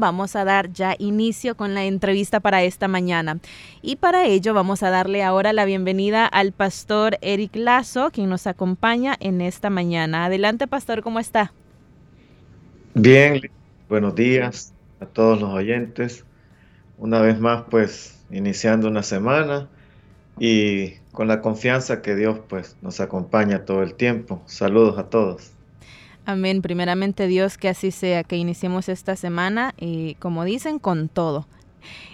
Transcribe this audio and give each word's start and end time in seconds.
Vamos 0.00 0.34
a 0.34 0.44
dar 0.44 0.72
ya 0.72 0.96
inicio 0.98 1.56
con 1.56 1.74
la 1.74 1.84
entrevista 1.84 2.40
para 2.40 2.64
esta 2.64 2.88
mañana. 2.88 3.38
Y 3.82 3.96
para 3.96 4.26
ello 4.26 4.54
vamos 4.54 4.82
a 4.82 4.90
darle 4.90 5.22
ahora 5.22 5.52
la 5.52 5.64
bienvenida 5.64 6.26
al 6.26 6.50
pastor 6.50 7.18
Eric 7.20 7.54
Lazo, 7.54 8.10
quien 8.10 8.28
nos 8.28 8.48
acompaña 8.48 9.16
en 9.20 9.40
esta 9.40 9.70
mañana. 9.70 10.24
Adelante, 10.24 10.66
pastor, 10.66 11.02
¿cómo 11.02 11.20
está? 11.20 11.52
Bien, 12.94 13.40
buenos 13.88 14.16
días 14.16 14.72
a 14.98 15.06
todos 15.06 15.40
los 15.40 15.50
oyentes. 15.50 16.24
Una 16.98 17.20
vez 17.20 17.38
más, 17.38 17.62
pues, 17.70 18.18
iniciando 18.30 18.88
una 18.88 19.02
semana 19.02 19.68
y 20.38 20.94
con 21.12 21.28
la 21.28 21.40
confianza 21.40 22.02
que 22.02 22.16
Dios, 22.16 22.40
pues, 22.48 22.76
nos 22.82 23.00
acompaña 23.00 23.64
todo 23.64 23.82
el 23.82 23.94
tiempo. 23.94 24.42
Saludos 24.46 24.98
a 24.98 25.04
todos. 25.04 25.52
Amén. 26.26 26.62
Primeramente 26.62 27.26
Dios, 27.26 27.58
que 27.58 27.68
así 27.68 27.90
sea, 27.90 28.24
que 28.24 28.36
iniciemos 28.36 28.88
esta 28.88 29.16
semana, 29.16 29.74
y 29.78 30.14
como 30.16 30.44
dicen, 30.44 30.78
con 30.78 31.08
todo. 31.08 31.46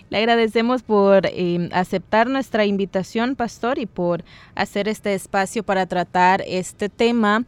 Le 0.09 0.19
agradecemos 0.19 0.83
por 0.83 1.27
em, 1.27 1.69
aceptar 1.73 2.29
nuestra 2.29 2.65
invitación, 2.65 3.35
pastor, 3.35 3.79
y 3.79 3.87
por 3.87 4.25
hacer 4.55 4.89
este 4.89 5.15
espacio 5.15 5.65
para 5.65 5.87
tratar 5.87 6.43
este 6.47 6.89
tema 6.89 7.45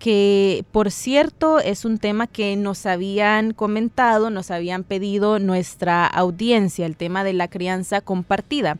que 0.00 0.64
por 0.72 0.90
cierto 0.90 1.60
es 1.60 1.84
un 1.84 1.98
tema 1.98 2.26
que 2.26 2.56
nos 2.56 2.86
habían 2.86 3.52
comentado, 3.52 4.30
nos 4.30 4.50
habían 4.50 4.82
pedido 4.82 5.38
nuestra 5.38 6.06
audiencia, 6.06 6.86
el 6.86 6.96
tema 6.96 7.22
de 7.22 7.34
la 7.34 7.48
crianza 7.48 8.00
compartida. 8.00 8.78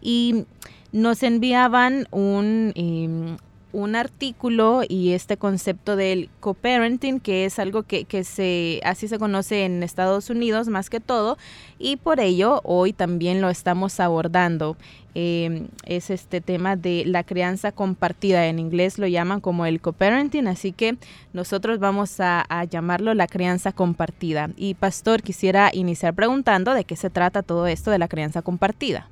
Y 0.00 0.46
nos 0.92 1.22
enviaban 1.24 2.06
un, 2.12 2.72
em, 2.76 3.36
un 3.72 3.96
artículo 3.96 4.82
y 4.88 5.12
este 5.12 5.36
concepto 5.36 5.96
del 5.96 6.28
co-parenting, 6.40 7.20
que 7.20 7.44
es 7.44 7.58
algo 7.58 7.82
que, 7.84 8.06
se, 8.24 8.80
así 8.84 9.08
se 9.08 9.18
conoce 9.18 9.64
en 9.64 9.82
Estados 9.82 10.30
Unidos 10.30 10.68
más 10.68 10.90
que 10.90 11.00
todo, 11.00 11.38
y 11.78 11.96
por 11.96 12.20
ello 12.20 12.60
hoy 12.64 12.92
también 12.92 13.40
lo 13.40 13.50
estamos 13.50 14.00
abordando. 14.00 14.76
Em, 15.14 15.68
es 15.86 16.10
este 16.10 16.40
tema 16.40 16.76
de 16.76 17.04
la 17.04 17.24
crianza 17.24 17.72
compartida, 17.72 18.46
en 18.46 18.58
inglés 18.58 18.98
lo 18.98 19.06
llaman 19.06 19.40
como 19.40 19.66
el 19.66 19.80
co-parenting, 19.80 20.46
así 20.46 20.72
que 20.72 20.96
nosotros 21.32 21.78
vamos 21.78 22.20
a 22.20 22.64
llamarlo 22.70 23.14
la 23.14 23.26
crianza 23.26 23.72
compartida. 23.72 24.50
Y 24.56 24.74
Pastor, 24.74 25.22
quisiera 25.22 25.70
iniciar 25.72 26.14
preguntando 26.14 26.74
de 26.74 26.84
qué 26.84 26.96
se 26.96 27.10
trata 27.10 27.42
todo 27.42 27.66
esto 27.66 27.90
de 27.90 27.98
la 27.98 28.08
crianza 28.08 28.42
compartida. 28.42 29.08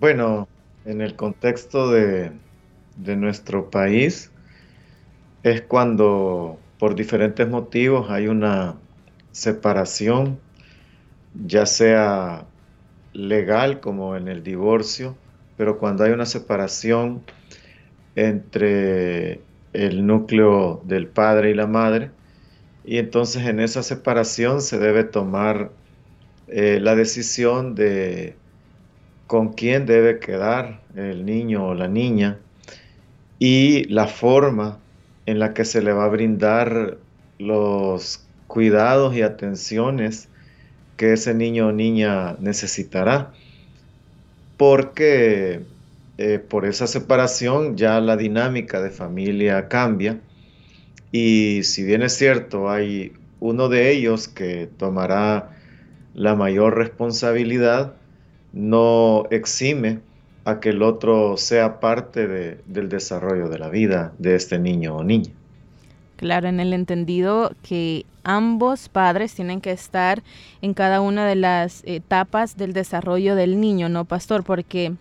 Bueno, 0.00 0.46
en 0.88 1.02
el 1.02 1.16
contexto 1.16 1.90
de, 1.90 2.32
nuestro 2.96 3.70
país 3.70 4.32
es 5.42 5.60
cuando 5.60 6.58
por 6.78 6.94
diferentes 6.94 7.46
motivos 7.46 8.10
hay 8.10 8.26
una 8.26 8.76
separación, 9.30 10.40
ya 11.34 11.66
sea 11.66 12.46
legal 13.12 13.80
como 13.80 14.16
en 14.16 14.28
el 14.28 14.42
divorcio, 14.42 15.14
pero 15.58 15.78
cuando 15.78 16.04
hay 16.04 16.12
una 16.12 16.24
separación 16.24 17.22
entre 18.16 19.42
el 19.74 20.06
núcleo 20.06 20.80
del 20.84 21.06
padre 21.06 21.50
y 21.50 21.54
la 21.54 21.66
madre, 21.66 22.10
y 22.84 22.96
entonces 22.96 23.46
en 23.46 23.60
esa 23.60 23.82
separación 23.82 24.62
se 24.62 24.78
debe 24.78 25.04
tomar 25.04 25.70
eh, 26.46 26.78
la 26.80 26.94
decisión 26.94 27.74
de 27.74 28.37
con 29.28 29.52
quién 29.52 29.86
debe 29.86 30.18
quedar 30.18 30.80
el 30.96 31.24
niño 31.24 31.68
o 31.68 31.74
la 31.74 31.86
niña 31.86 32.38
y 33.38 33.84
la 33.84 34.08
forma 34.08 34.78
en 35.26 35.38
la 35.38 35.54
que 35.54 35.64
se 35.64 35.82
le 35.82 35.92
va 35.92 36.06
a 36.06 36.08
brindar 36.08 36.96
los 37.38 38.26
cuidados 38.48 39.14
y 39.14 39.22
atenciones 39.22 40.28
que 40.96 41.12
ese 41.12 41.34
niño 41.34 41.68
o 41.68 41.72
niña 41.72 42.36
necesitará. 42.40 43.32
Porque 44.56 45.60
eh, 46.16 46.38
por 46.40 46.64
esa 46.64 46.86
separación 46.86 47.76
ya 47.76 48.00
la 48.00 48.16
dinámica 48.16 48.80
de 48.80 48.90
familia 48.90 49.68
cambia 49.68 50.18
y 51.12 51.62
si 51.64 51.84
bien 51.84 52.02
es 52.02 52.14
cierto, 52.14 52.70
hay 52.70 53.12
uno 53.40 53.68
de 53.68 53.92
ellos 53.92 54.26
que 54.26 54.68
tomará 54.78 55.50
la 56.14 56.34
mayor 56.34 56.76
responsabilidad, 56.76 57.94
no 58.52 59.24
exime 59.30 60.00
a 60.44 60.60
que 60.60 60.70
el 60.70 60.82
otro 60.82 61.36
sea 61.36 61.78
parte 61.80 62.26
del 62.26 62.88
desarrollo 62.88 63.48
de 63.48 63.58
la 63.58 63.68
vida 63.68 64.12
de 64.18 64.34
este 64.34 64.58
niño 64.58 64.96
o 64.96 65.04
niña. 65.04 65.30
Claro, 66.16 66.48
en 66.48 66.58
el 66.58 66.72
entendido 66.72 67.52
que 67.62 68.06
ambos 68.24 68.88
padres 68.88 69.34
tienen 69.34 69.60
que 69.60 69.70
estar 69.70 70.22
en 70.62 70.74
cada 70.74 71.00
una 71.00 71.26
de 71.26 71.36
las 71.36 71.82
etapas 71.84 72.56
del 72.56 72.72
desarrollo 72.72 73.36
del 73.36 73.60
niño, 73.60 73.88
¿no, 73.88 74.04
pastor? 74.04 74.42
Porque 74.42 74.94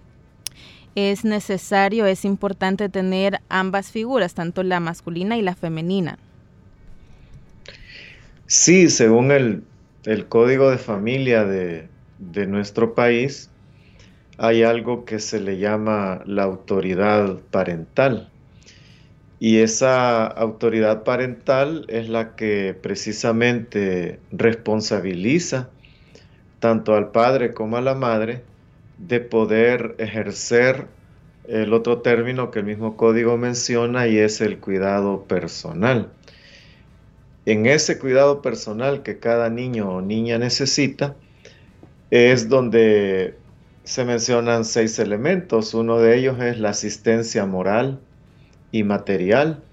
es 0.95 1.25
necesario, 1.25 2.05
es 2.05 2.25
importante 2.25 2.89
tener 2.89 3.39
ambas 3.49 3.91
figuras, 3.91 4.33
tanto 4.33 4.63
la 4.63 4.79
masculina 4.79 5.37
y 5.37 5.41
la 5.41 5.55
femenina. 5.55 6.19
Sí, 8.47 8.89
según 8.89 9.31
el, 9.31 9.63
el 10.05 10.27
código 10.27 10.69
de 10.71 10.77
familia 10.77 11.45
de, 11.45 11.87
de 12.19 12.47
nuestro 12.47 12.95
país 12.95 13.49
hay 14.37 14.63
algo 14.63 15.05
que 15.05 15.19
se 15.19 15.39
le 15.39 15.57
llama 15.57 16.21
la 16.25 16.43
autoridad 16.43 17.39
parental. 17.51 18.29
Y 19.39 19.57
esa 19.59 20.25
autoridad 20.25 21.03
parental 21.03 21.85
es 21.89 22.09
la 22.09 22.35
que 22.35 22.75
precisamente 22.79 24.19
responsabiliza 24.31 25.69
tanto 26.59 26.95
al 26.95 27.11
padre 27.11 27.53
como 27.53 27.77
a 27.77 27.81
la 27.81 27.93
madre 27.93 28.43
de 28.97 29.19
poder 29.19 29.95
ejercer 29.99 30.87
el 31.47 31.73
otro 31.73 31.99
término 31.99 32.51
que 32.51 32.59
el 32.59 32.65
mismo 32.65 32.97
código 32.97 33.37
menciona 33.37 34.07
y 34.07 34.17
es 34.17 34.41
el 34.41 34.59
cuidado 34.59 35.23
personal. 35.23 36.11
En 37.45 37.65
ese 37.65 37.99
cuidado 37.99 38.41
personal 38.41 39.03
que 39.03 39.19
cada 39.19 39.49
niño 39.49 39.89
o 39.89 40.01
niña 40.01 40.37
necesita, 40.37 41.15
es 42.11 42.49
donde 42.49 43.35
se 43.83 44.05
mencionan 44.05 44.65
seis 44.65 44.99
elementos. 44.99 45.73
Uno 45.73 45.99
de 45.99 46.17
ellos 46.17 46.39
es 46.41 46.59
la 46.59 46.69
asistencia 46.69 47.45
moral 47.45 47.99
y 48.71 48.83
material, 48.83 49.63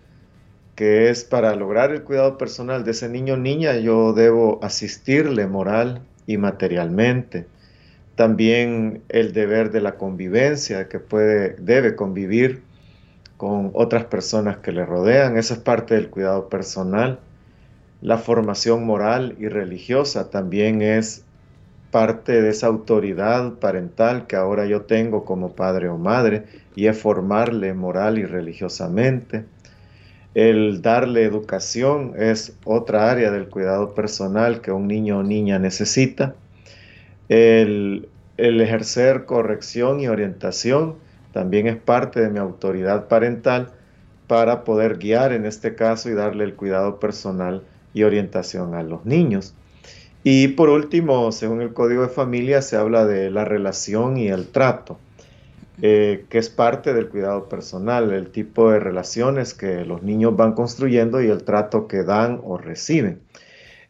que 0.74 1.10
es 1.10 1.24
para 1.24 1.54
lograr 1.54 1.92
el 1.92 2.02
cuidado 2.02 2.38
personal 2.38 2.84
de 2.84 2.92
ese 2.92 3.08
niño 3.08 3.34
o 3.34 3.36
niña, 3.36 3.76
yo 3.76 4.12
debo 4.12 4.58
asistirle 4.62 5.46
moral 5.46 6.02
y 6.26 6.36
materialmente. 6.36 7.46
También 8.16 9.02
el 9.08 9.32
deber 9.32 9.70
de 9.70 9.80
la 9.80 9.96
convivencia, 9.96 10.88
que 10.88 11.00
puede, 11.00 11.56
debe 11.58 11.96
convivir 11.96 12.62
con 13.36 13.70
otras 13.74 14.04
personas 14.04 14.58
que 14.58 14.72
le 14.72 14.86
rodean, 14.86 15.36
esa 15.36 15.54
es 15.54 15.60
parte 15.60 15.94
del 15.94 16.08
cuidado 16.08 16.48
personal. 16.48 17.18
La 18.00 18.18
formación 18.18 18.84
moral 18.84 19.34
y 19.38 19.48
religiosa 19.48 20.30
también 20.30 20.82
es 20.82 21.23
parte 21.94 22.42
de 22.42 22.48
esa 22.48 22.66
autoridad 22.66 23.52
parental 23.60 24.26
que 24.26 24.34
ahora 24.34 24.66
yo 24.66 24.82
tengo 24.82 25.24
como 25.24 25.52
padre 25.52 25.88
o 25.88 25.96
madre 25.96 26.42
y 26.74 26.88
es 26.88 26.98
formarle 26.98 27.72
moral 27.72 28.18
y 28.18 28.24
religiosamente. 28.24 29.44
El 30.34 30.82
darle 30.82 31.22
educación 31.22 32.14
es 32.18 32.56
otra 32.64 33.12
área 33.12 33.30
del 33.30 33.48
cuidado 33.48 33.94
personal 33.94 34.60
que 34.60 34.72
un 34.72 34.88
niño 34.88 35.18
o 35.18 35.22
niña 35.22 35.60
necesita. 35.60 36.34
El, 37.28 38.08
el 38.38 38.60
ejercer 38.60 39.24
corrección 39.24 40.00
y 40.00 40.08
orientación 40.08 40.96
también 41.32 41.68
es 41.68 41.76
parte 41.76 42.20
de 42.20 42.28
mi 42.28 42.40
autoridad 42.40 43.06
parental 43.06 43.68
para 44.26 44.64
poder 44.64 44.98
guiar 44.98 45.32
en 45.32 45.46
este 45.46 45.76
caso 45.76 46.10
y 46.10 46.14
darle 46.14 46.42
el 46.42 46.56
cuidado 46.56 46.98
personal 46.98 47.62
y 47.92 48.02
orientación 48.02 48.74
a 48.74 48.82
los 48.82 49.06
niños. 49.06 49.54
Y 50.26 50.48
por 50.48 50.70
último, 50.70 51.30
según 51.32 51.60
el 51.60 51.74
Código 51.74 52.00
de 52.00 52.08
Familia, 52.08 52.62
se 52.62 52.76
habla 52.76 53.04
de 53.04 53.30
la 53.30 53.44
relación 53.44 54.16
y 54.16 54.28
el 54.28 54.48
trato, 54.48 54.98
eh, 55.82 56.24
que 56.30 56.38
es 56.38 56.48
parte 56.48 56.94
del 56.94 57.10
cuidado 57.10 57.50
personal, 57.50 58.10
el 58.10 58.30
tipo 58.30 58.70
de 58.70 58.80
relaciones 58.80 59.52
que 59.52 59.84
los 59.84 60.02
niños 60.02 60.34
van 60.34 60.54
construyendo 60.54 61.20
y 61.20 61.28
el 61.28 61.44
trato 61.44 61.86
que 61.88 62.04
dan 62.04 62.40
o 62.42 62.56
reciben. 62.56 63.20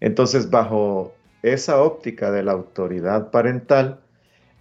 Entonces, 0.01 0.51
bajo 0.51 1.15
esa 1.45 1.81
óptica 1.81 2.33
de 2.33 2.43
la 2.43 2.51
autoridad 2.51 3.31
parental 3.31 4.01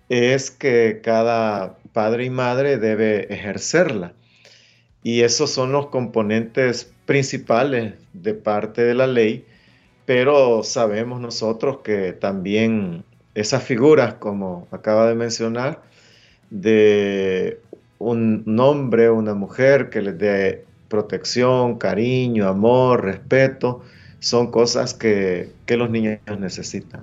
es 0.09 0.51
que 0.51 1.01
cada 1.03 1.77
padre 1.91 2.25
y 2.25 2.29
madre 2.29 2.77
debe 2.77 3.33
ejercerla. 3.33 4.13
Y 5.01 5.21
esos 5.21 5.49
son 5.49 5.71
los 5.71 5.87
componentes 5.87 6.93
principales 7.07 7.95
de 8.13 8.35
parte 8.35 8.83
de 8.83 8.93
la 8.93 9.07
ley, 9.07 9.45
pero 10.05 10.63
sabemos 10.63 11.19
nosotros 11.21 11.79
que 11.83 12.13
también 12.13 13.03
esas 13.35 13.63
figuras, 13.63 14.15
como 14.15 14.67
acaba 14.71 15.07
de 15.07 15.15
mencionar, 15.15 15.81
de 16.49 17.59
un 17.99 18.59
hombre, 18.59 19.09
una 19.09 19.33
mujer 19.33 19.89
que 19.89 20.01
les 20.01 20.17
dé 20.17 20.65
protección, 20.87 21.77
cariño, 21.77 22.47
amor, 22.47 23.03
respeto, 23.03 23.81
son 24.19 24.51
cosas 24.51 24.93
que, 24.93 25.51
los 25.67 25.89
niños 25.89 26.19
necesitan. 26.39 27.01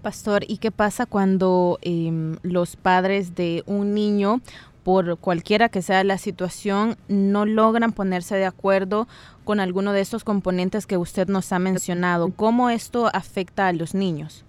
Pastor, 0.00 0.44
¿y 0.48 0.56
qué 0.56 0.70
pasa 0.70 1.04
cuando 1.04 1.78
em, 1.82 2.36
los 2.42 2.76
padres 2.76 3.34
de 3.34 3.62
un 3.66 3.92
niño, 3.92 4.40
por 4.84 5.18
cualquiera 5.18 5.68
que 5.68 5.82
sea 5.82 6.02
la 6.02 6.16
situación, 6.16 6.96
no 7.08 7.44
logran 7.44 7.92
ponerse 7.92 8.36
de 8.36 8.46
acuerdo 8.46 9.06
con 9.48 9.60
alguno 9.60 9.94
de 9.94 10.02
estos 10.02 10.24
componentes 10.24 10.84
que 10.84 10.98
usted 10.98 11.26
nos 11.26 11.54
ha 11.54 11.58
mencionado? 11.58 12.30
¿Cómo 12.36 12.68
esto 12.68 13.08
afecta 13.14 13.66
a 13.66 13.72
los 13.72 13.94
niños? 13.94 14.44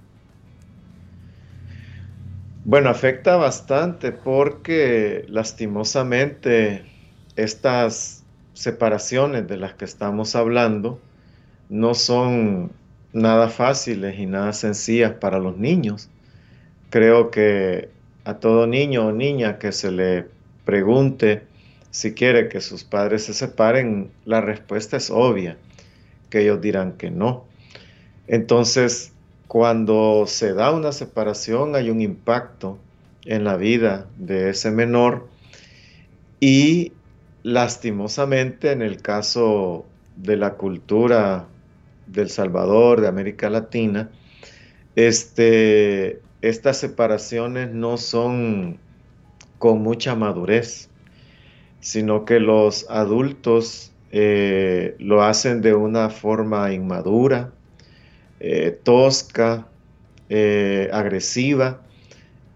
Bueno, 2.65 2.89
afecta 2.89 3.37
bastante 3.37 4.11
porque 4.11 5.23
lastimosamente 5.29 6.83
estas 7.37 8.25
separaciones 8.51 9.47
de 9.47 9.55
las 9.55 9.73
que 9.75 9.85
estamos 9.85 10.35
hablando 10.35 10.99
no 11.69 11.93
son 11.93 12.73
nada 13.13 13.47
fáciles 13.47 14.19
y 14.19 14.25
nada 14.25 14.51
sencillas 14.51 15.13
para 15.13 15.39
los 15.39 15.55
niños. 15.55 16.09
Creo 16.89 17.31
que 17.31 17.87
a 18.25 18.33
todo 18.33 18.67
niño 18.67 19.07
o 19.07 19.11
niña 19.13 19.59
que 19.59 19.71
se 19.71 19.93
le 19.93 20.27
pregunte 20.65 21.47
si 21.91 22.13
quiere 22.13 22.49
que 22.49 22.61
sus 22.61 22.83
padres 22.83 23.25
se 23.25 23.33
separen, 23.33 24.11
la 24.25 24.41
respuesta 24.41 24.97
es 24.97 25.09
obvia, 25.09 25.57
que 26.29 26.41
ellos 26.41 26.61
dirán 26.61 26.93
que 26.93 27.09
no. 27.11 27.45
Entonces, 28.27 29.13
cuando 29.47 30.25
se 30.27 30.53
da 30.53 30.71
una 30.71 30.91
separación 30.91 31.75
hay 31.75 31.89
un 31.89 32.01
impacto 32.01 32.77
en 33.25 33.43
la 33.43 33.57
vida 33.57 34.07
de 34.17 34.51
ese 34.51 34.69
menor 34.69 35.27
y 36.39 36.93
lastimosamente 37.43 38.71
en 38.71 38.81
el 38.81 39.01
caso 39.01 39.85
de 40.15 40.37
la 40.37 40.53
cultura 40.53 41.47
del 42.05 42.29
Salvador, 42.29 43.01
de 43.01 43.07
América 43.07 43.49
Latina, 43.49 44.09
este, 44.95 46.21
estas 46.41 46.77
separaciones 46.77 47.71
no 47.71 47.97
son 47.97 48.77
con 49.57 49.81
mucha 49.81 50.15
madurez, 50.15 50.88
sino 51.81 52.25
que 52.25 52.39
los 52.39 52.89
adultos 52.89 53.91
eh, 54.11 54.95
lo 54.99 55.23
hacen 55.23 55.61
de 55.61 55.73
una 55.73 56.09
forma 56.09 56.73
inmadura, 56.73 57.51
eh, 58.39 58.77
tosca, 58.83 59.67
eh, 60.29 60.89
agresiva, 60.91 61.81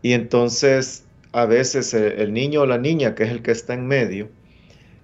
y 0.02 0.14
entonces 0.14 1.06
a 1.32 1.46
veces 1.46 1.94
el, 1.94 2.34
niño 2.34 2.62
o 2.62 2.66
la 2.66 2.78
niña, 2.78 3.16
que 3.16 3.24
es 3.24 3.32
el 3.32 3.42
que 3.42 3.52
está 3.52 3.74
en 3.74 3.88
medio, 3.88 4.30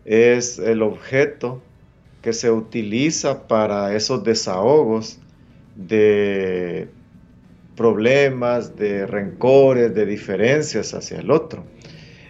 es 0.05 0.59
el 0.59 0.81
objeto 0.81 1.61
que 2.21 2.33
se 2.33 2.51
utiliza 2.51 3.47
para 3.47 3.95
esos 3.95 4.23
desahogos 4.23 5.19
de 5.75 6.89
problemas, 7.75 8.75
de 8.75 9.07
rencores, 9.07 9.95
de 9.95 10.05
diferencias 10.05 10.93
hacia 10.93 11.19
el 11.19 11.31
otro. 11.31 11.63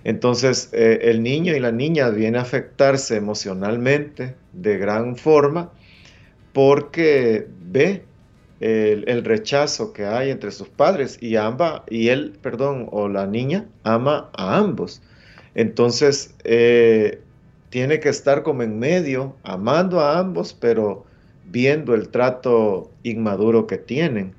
Entonces 0.04 0.70
eh, 0.74 1.00
el 1.04 1.24
niño 1.24 1.56
y 1.56 1.60
la 1.60 1.72
niña 1.72 2.10
viene 2.10 2.38
a 2.38 2.42
afectarse 2.42 3.16
emocionalmente 3.16 4.36
de 4.54 4.78
gran 4.78 5.16
forma 5.16 5.72
porque 6.54 7.48
ve 7.62 8.04
el, 8.60 9.24
rechazo 9.24 9.94
que 9.94 10.06
hay 10.06 10.32
entre 10.32 10.52
sus 10.52 10.68
padres 10.68 11.18
y 11.22 11.36
amba, 11.36 11.84
y 11.90 12.10
él, 12.10 12.38
perdón, 12.42 12.88
o 12.92 13.08
la 13.08 13.26
niña 13.26 13.68
ama 13.84 14.30
a 14.34 14.58
ambos. 14.58 15.02
Entonces, 15.56 16.36
eh, 16.44 17.22
tiene 17.70 18.00
que 18.00 18.10
estar 18.10 18.44
como 18.44 18.64
en 18.64 18.80
medio, 18.80 19.36
amando 19.44 20.00
a 20.02 20.20
ambos, 20.20 20.54
pero 20.54 21.06
viendo 21.46 21.96
el 21.96 22.10
trato 22.10 22.92
inmaduro 23.04 23.68
que 23.68 23.78
tienen. 23.78 24.34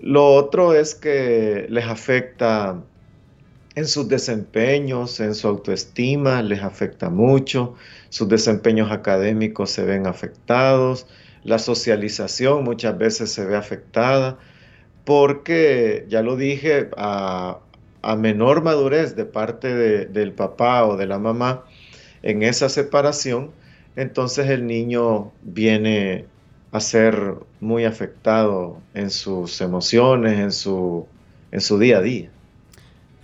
Lo 0.00 0.34
otro 0.34 0.74
es 0.74 0.94
que 0.94 1.66
les 1.68 1.84
afecta 1.84 2.82
en 3.74 3.86
sus 3.86 4.08
desempeños, 4.08 5.20
en 5.20 5.34
su 5.34 5.48
autoestima, 5.48 6.42
les 6.42 6.62
afecta 6.62 7.08
mucho, 7.08 7.74
sus 8.08 8.28
desempeños 8.28 8.90
académicos 8.90 9.70
se 9.70 9.84
ven 9.84 10.06
afectados, 10.06 11.06
la 11.44 11.58
socialización 11.58 12.64
muchas 12.64 12.98
veces 12.98 13.32
se 13.32 13.44
ve 13.44 13.56
afectada 13.56 14.38
porque, 15.04 16.04
ya 16.08 16.22
lo 16.22 16.36
dije, 16.36 16.90
a, 16.96 17.60
menor 18.18 18.62
madurez 18.62 19.14
de 19.14 19.24
parte 19.24 19.74
del 20.06 20.32
papá 20.32 20.84
o 20.86 20.96
de 20.96 21.06
la 21.06 21.18
mamá 21.18 21.64
en 22.22 22.42
esa 22.42 22.68
separación, 22.68 23.50
entonces 23.96 24.48
el 24.48 24.66
niño 24.66 25.32
viene 25.42 26.26
a 26.72 26.80
ser 26.80 27.34
muy 27.60 27.84
afectado 27.84 28.78
en 28.94 29.10
sus 29.10 29.60
emociones, 29.60 30.38
en 30.38 30.52
su, 30.52 31.06
en 31.52 31.60
su 31.60 31.78
día 31.78 31.98
a 31.98 32.02
día. 32.02 32.30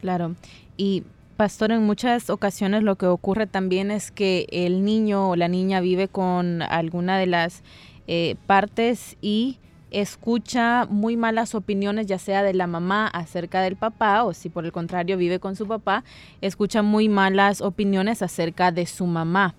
Claro. 0.01 0.35
Y 0.77 1.05
Pastor, 1.37 1.71
en 1.71 1.83
muchas 1.83 2.31
ocasiones 2.31 2.83
lo 2.83 2.97
que 2.97 3.05
ocurre 3.05 3.47
también 3.47 3.91
es 3.91 4.11
que 4.11 4.47
el 4.51 4.87
niño 4.87 5.29
o 5.29 5.37
la 5.37 5.49
niña 5.49 5.81
vive 5.81 6.09
con 6.09 6.63
alguna 6.63 7.19
de 7.19 7.27
las 7.27 7.63
eh, 8.07 8.37
partes 8.47 9.19
y 9.21 9.59
escucha 9.91 10.87
muy 10.89 11.19
malas 11.19 11.55
opiniones, 11.55 12.07
ya 12.07 12.19
sea 12.19 12.43
de 12.43 12.55
la 12.55 12.67
mamá 12.67 13.07
acerca 13.09 13.61
del 13.61 13.77
papá, 13.77 14.25
o 14.25 14.33
si 14.33 14.49
por 14.49 14.65
el 14.65 14.73
contrario 14.73 15.19
vive 15.19 15.39
con 15.39 15.57
su 15.57 15.67
papá, 15.67 16.05
escucha 16.41 16.81
muy 16.81 17.11
malas 17.11 17.61
opiniones 17.61 18.23
acerca 18.23 18.73
de 18.73 18.87
su 18.87 19.05
mamá. 19.07 19.55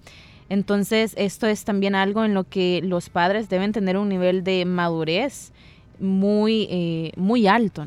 Entonces, 0.49 1.13
esto 1.15 1.45
es 1.45 1.63
también 1.63 1.93
algo 1.93 2.25
en 2.25 2.33
lo 2.33 2.43
que 2.43 2.81
los 2.83 3.09
padres 3.09 3.49
deben 3.49 3.71
tener 3.71 3.97
un 3.97 4.09
nivel 4.09 4.43
de 4.43 4.65
madurez 4.65 5.51
muy, 5.99 6.67
eh, 6.71 7.11
muy 7.17 7.45
alto. 7.45 7.85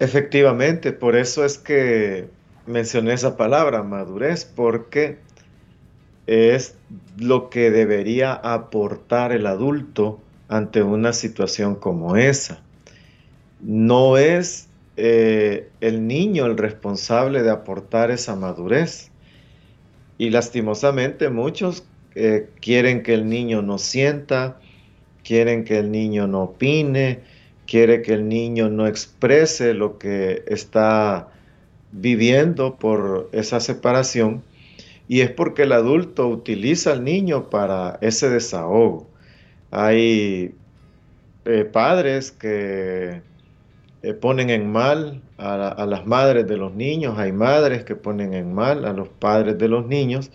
Efectivamente, 0.00 0.92
por 0.92 1.16
eso 1.16 1.44
es 1.44 1.58
que 1.58 2.28
mencioné 2.66 3.14
esa 3.14 3.36
palabra, 3.36 3.82
madurez, 3.82 4.44
porque 4.44 5.18
es 6.26 6.76
lo 7.16 7.50
que 7.50 7.70
debería 7.70 8.32
aportar 8.32 9.32
el 9.32 9.46
adulto 9.46 10.20
ante 10.48 10.82
una 10.82 11.12
situación 11.12 11.74
como 11.74 12.16
esa. 12.16 12.62
No 13.60 14.18
es 14.18 14.68
eh, 14.96 15.68
el 15.80 16.06
niño 16.06 16.46
el 16.46 16.56
responsable 16.56 17.42
de 17.42 17.50
aportar 17.50 18.10
esa 18.10 18.36
madurez. 18.36 19.10
Y 20.16 20.30
lastimosamente 20.30 21.28
muchos 21.28 21.84
eh, 22.14 22.48
quieren 22.60 23.02
que 23.02 23.14
el 23.14 23.28
niño 23.28 23.62
no 23.62 23.78
sienta, 23.78 24.60
quieren 25.24 25.64
que 25.64 25.78
el 25.78 25.90
niño 25.90 26.26
no 26.26 26.42
opine, 26.42 27.20
quiere 27.68 28.02
que 28.02 28.14
el 28.14 28.28
niño 28.28 28.70
no 28.70 28.86
exprese 28.86 29.74
lo 29.74 29.98
que 29.98 30.42
está 30.46 31.28
viviendo 31.92 32.76
por 32.76 33.28
esa 33.32 33.60
separación 33.60 34.42
y 35.06 35.20
es 35.20 35.30
porque 35.30 35.62
el 35.62 35.72
adulto 35.72 36.28
utiliza 36.28 36.92
al 36.92 37.04
niño 37.04 37.50
para 37.50 37.98
ese 38.00 38.28
desahogo. 38.28 39.06
Hay 39.70 40.54
eh, 41.44 41.64
padres 41.64 42.32
que 42.32 43.22
eh, 44.02 44.14
ponen 44.14 44.50
en 44.50 44.70
mal 44.72 45.22
a, 45.36 45.86
las 45.86 46.06
madres 46.06 46.46
de 46.46 46.56
los 46.56 46.74
niños, 46.74 47.18
hay 47.18 47.32
madres 47.32 47.84
que 47.84 47.96
ponen 47.96 48.32
en 48.32 48.52
mal 48.54 48.84
a 48.86 48.92
los 48.92 49.08
padres 49.08 49.58
de 49.58 49.68
los 49.68 49.86
niños 49.86 50.30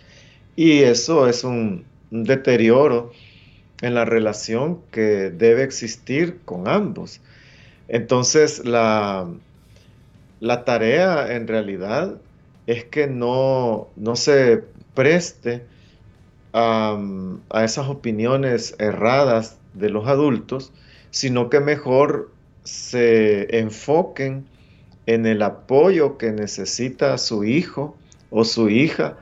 y 0.56 0.82
eso 0.82 1.26
es 1.28 1.44
un, 1.44 1.84
deterioro 2.10 3.10
en 3.84 3.94
la 3.94 4.06
relación 4.06 4.80
que 4.90 5.30
debe 5.30 5.62
existir 5.62 6.40
con 6.46 6.68
ambos. 6.68 7.20
Entonces 7.86 8.64
la, 8.64 9.28
la 10.40 10.64
tarea 10.64 11.34
en 11.34 11.46
realidad 11.46 12.16
es 12.66 12.84
que 12.84 13.06
no, 13.06 13.88
no 13.96 14.16
se 14.16 14.64
preste 14.94 15.66
a 16.54 16.96
esas 17.64 17.88
opiniones 17.88 18.76
erradas 18.78 19.58
de 19.74 19.90
los 19.90 20.06
adultos, 20.06 20.72
sino 21.10 21.50
que 21.50 21.60
mejor 21.60 22.30
se 22.62 23.58
enfoquen 23.58 24.46
en 25.06 25.26
el 25.26 25.42
apoyo 25.42 26.16
que 26.16 26.30
necesita 26.30 27.18
su 27.18 27.44
hijo 27.44 27.96
o 28.30 28.44
su 28.44 28.70
hija 28.70 29.18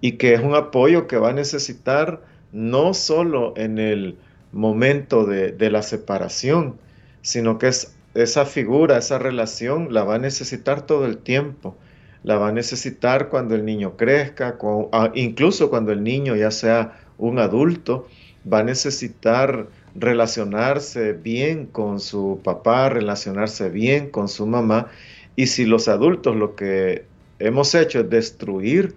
y 0.00 0.12
que 0.12 0.32
es 0.34 0.40
un 0.40 0.54
apoyo 0.54 1.06
que 1.06 1.18
va 1.18 1.30
a 1.30 1.34
necesitar 1.34 2.22
no 2.52 2.94
solo 2.94 3.54
en 3.56 3.78
el 3.78 4.16
momento 4.52 5.24
de, 5.24 5.52
de 5.52 5.70
la 5.70 5.82
separación, 5.82 6.76
sino 7.22 7.58
que 7.58 7.68
es, 7.68 7.94
esa 8.14 8.44
figura, 8.44 8.98
esa 8.98 9.18
relación 9.18 9.92
la 9.92 10.04
va 10.04 10.16
a 10.16 10.18
necesitar 10.18 10.86
todo 10.86 11.06
el 11.06 11.18
tiempo 11.18 11.76
la 12.22 12.36
va 12.36 12.48
a 12.48 12.52
necesitar 12.52 13.28
cuando 13.28 13.54
el 13.54 13.64
niño 13.64 13.96
crezca, 13.96 14.58
ah, 14.92 15.10
incluso 15.14 15.70
cuando 15.70 15.92
el 15.92 16.02
niño 16.02 16.36
ya 16.36 16.50
sea 16.50 16.98
un 17.18 17.38
adulto, 17.38 18.08
va 18.50 18.60
a 18.60 18.62
necesitar 18.62 19.68
relacionarse 19.94 21.12
bien 21.12 21.66
con 21.66 22.00
su 22.00 22.40
papá, 22.44 22.88
relacionarse 22.88 23.70
bien 23.70 24.10
con 24.10 24.28
su 24.28 24.46
mamá. 24.46 24.88
Y 25.36 25.46
si 25.46 25.64
los 25.64 25.88
adultos 25.88 26.36
lo 26.36 26.54
que 26.56 27.04
hemos 27.38 27.74
hecho 27.74 28.00
es 28.00 28.10
destruir 28.10 28.94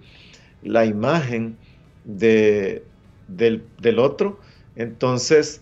la 0.62 0.84
imagen 0.84 1.56
de, 2.04 2.84
del, 3.28 3.98
otro, 3.98 4.38
entonces 4.76 5.60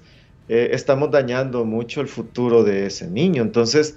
eh, 0.49 0.71
estamos 0.73 1.11
dañando 1.11 1.65
mucho 1.65 2.01
el 2.01 2.09
futuro 2.09 2.65
de 2.65 2.87
ese 2.87 3.09
niño. 3.09 3.43
Entonces 3.43 3.97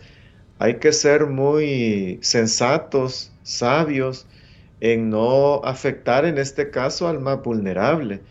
hay 0.60 0.76
que 0.76 0.94
ser 0.94 1.28
muy 1.28 2.20
sensatos 2.22 3.32
sabios 3.44 4.28
en 4.82 5.10
no 5.10 5.62
afectar 5.64 6.26
en 6.26 6.38
este 6.38 6.70
caso 6.70 7.08
al 7.08 7.20
más 7.20 7.42
vulnerable, 7.42 8.22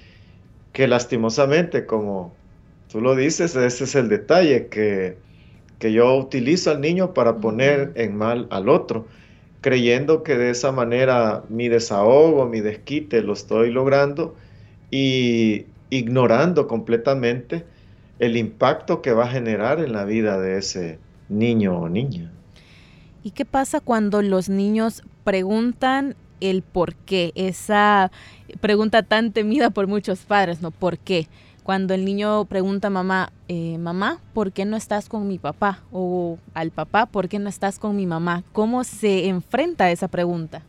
que 0.72 0.88
lastimosamente, 0.88 1.86
como 1.86 2.34
tú 2.90 3.00
lo 3.00 3.14
dices, 3.14 3.56
ese 3.56 3.84
es 3.84 3.94
el 3.94 4.08
detalle, 4.08 4.68
que, 4.68 5.16
que 5.78 5.92
yo 5.92 6.16
utilizo 6.16 6.70
al 6.70 6.80
niño 6.80 7.14
para 7.14 7.38
poner 7.38 7.92
en 7.94 8.16
mal 8.16 8.46
al 8.50 8.68
otro, 8.68 9.06
creyendo 9.60 10.22
que 10.22 10.36
de 10.36 10.50
esa 10.50 10.72
manera 10.72 11.44
mi 11.48 11.68
desahogo, 11.68 12.46
mi 12.46 12.60
desquite 12.60 13.22
lo 13.22 13.32
estoy 13.32 13.70
logrando 13.70 14.36
y 14.94 15.66
ignorando 15.90 16.68
completamente 16.68 17.64
el 18.20 18.36
impacto 18.36 19.02
que 19.02 19.12
va 19.12 19.24
a 19.24 19.28
generar 19.28 19.80
en 19.80 19.92
la 19.92 20.04
vida 20.04 20.38
de 20.38 20.58
ese 20.58 21.00
niño 21.28 21.76
o 21.76 21.88
niña. 21.88 22.30
¿Y 23.24 23.32
qué 23.32 23.44
pasa 23.44 23.80
cuando 23.80 24.22
los 24.22 24.48
niños 24.48 25.02
preguntan 25.24 26.14
el 26.40 26.62
por 26.62 26.94
qué? 26.94 27.32
Esa 27.34 28.12
pregunta 28.60 29.02
tan 29.02 29.32
temida 29.32 29.70
por 29.70 29.88
muchos 29.88 30.20
padres, 30.20 30.62
¿no? 30.62 30.70
¿Por 30.70 30.98
qué? 30.98 31.26
Cuando 31.64 31.92
el 31.92 32.04
niño 32.04 32.44
pregunta 32.44 32.86
a 32.86 32.90
mamá, 32.90 33.32
eh, 33.48 33.78
mamá, 33.78 34.20
¿por 34.32 34.52
qué 34.52 34.64
no 34.64 34.76
estás 34.76 35.08
con 35.08 35.26
mi 35.26 35.38
papá? 35.38 35.80
O 35.90 36.38
al 36.54 36.70
papá, 36.70 37.06
¿por 37.06 37.28
qué 37.28 37.40
no 37.40 37.48
estás 37.48 37.80
con 37.80 37.96
mi 37.96 38.06
mamá? 38.06 38.44
¿Cómo 38.52 38.84
se 38.84 39.26
enfrenta 39.26 39.86
a 39.86 39.90
esa 39.90 40.06
pregunta? 40.06 40.62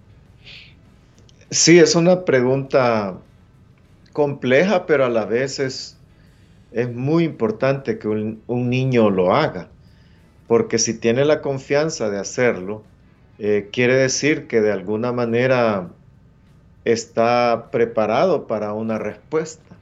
Sí, 1.52 1.78
es 1.78 1.94
una 1.94 2.26
pregunta 2.26 3.20
compleja, 4.16 4.88
pero 4.88 5.06
a 5.06 5.10
la 5.10 5.26
vez 5.26 5.60
es, 5.60 6.00
es 6.72 6.92
muy 6.92 7.26
importante 7.26 8.00
que 8.00 8.08
un 8.08 8.70
niño 8.72 9.12
lo 9.12 9.36
haga 9.36 9.70
porque 10.48 10.78
si 10.78 10.94
tiene 10.98 11.26
la 11.26 11.42
confianza 11.42 12.10
de 12.10 12.20
hacerlo, 12.20 12.84
eh, 13.40 13.70
quiere 13.72 13.96
decir 13.96 14.48
que 14.48 14.62
de 14.62 14.72
alguna 14.72 15.12
manera 15.12 15.90
está 16.86 17.70
preparado 17.72 18.48
para 18.48 18.74
una 18.74 19.00
respuesta. 19.00 19.76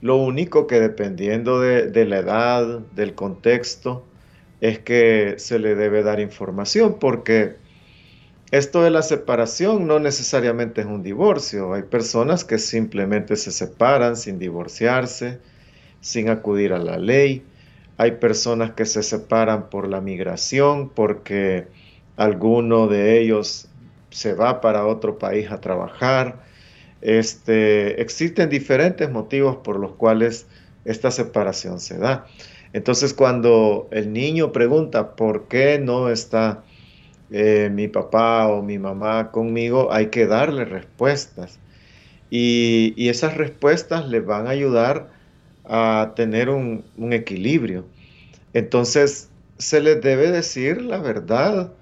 Lo 0.00 0.16
único 0.16 0.66
que 0.66 0.80
dependiendo 0.80 1.60
de, 1.60 2.04
la 2.04 2.18
edad, 2.18 2.80
del 2.94 3.14
contexto, 3.14 4.04
es 4.60 4.78
que 4.78 5.34
se 5.38 5.58
le 5.58 5.74
debe 5.74 6.02
dar 6.02 6.20
información, 6.20 6.98
porque 6.98 7.56
esto 8.50 8.82
de 8.82 8.90
la 8.90 9.02
separación 9.02 9.86
no 9.86 9.98
necesariamente 9.98 10.82
es 10.82 10.86
un 10.86 11.02
divorcio. 11.02 11.74
Hay 11.74 11.82
personas 11.82 12.44
que 12.44 12.58
simplemente 12.58 13.36
se 13.36 13.50
separan 13.50 14.16
sin 14.16 14.38
divorciarse, 14.38 15.40
sin 16.00 16.28
acudir 16.28 16.72
a 16.72 16.78
la 16.78 16.98
ley 16.98 17.44
hay 17.98 18.12
personas 18.12 18.72
que 18.72 18.84
se 18.84 19.02
separan 19.02 19.70
por 19.70 19.88
la 19.88 20.00
migración 20.00 20.90
porque 20.90 21.66
alguno 22.16 22.88
de 22.88 23.20
ellos 23.20 23.68
se 24.10 24.34
va 24.34 24.60
para 24.60 24.86
otro 24.86 25.18
país 25.18 25.50
a 25.50 25.60
trabajar. 25.60 26.44
Este, 27.00 28.00
existen 28.00 28.50
diferentes 28.50 29.10
motivos 29.10 29.56
por 29.56 29.78
los 29.78 29.92
cuales 29.92 30.46
esta 30.84 31.10
separación 31.10 31.80
se 31.80 31.98
da. 31.98 32.26
Entonces 32.72 33.14
cuando 33.14 33.88
el 33.90 34.12
niño 34.12 34.52
pregunta 34.52 35.16
por 35.16 35.48
qué 35.48 35.78
no 35.78 36.10
está 36.10 36.64
eh, 37.30 37.70
mi 37.72 37.88
papá 37.88 38.48
o 38.48 38.62
mi 38.62 38.78
mamá 38.78 39.30
conmigo, 39.30 39.92
hay 39.92 40.06
que 40.06 40.26
darle 40.26 40.64
respuestas. 40.64 41.58
Y, 42.30 42.94
y 42.96 43.08
esas 43.08 43.36
respuestas 43.36 44.08
le 44.08 44.20
van 44.20 44.46
a 44.46 44.50
ayudar 44.50 45.10
a 45.68 46.12
tener 46.14 46.48
un, 46.48 46.84
equilibrio. 47.12 47.84
Entonces, 48.52 49.30
se 49.58 49.80
les 49.80 50.00
debe 50.00 50.30
decir 50.30 50.82
la 50.82 50.98
verdad 50.98 51.72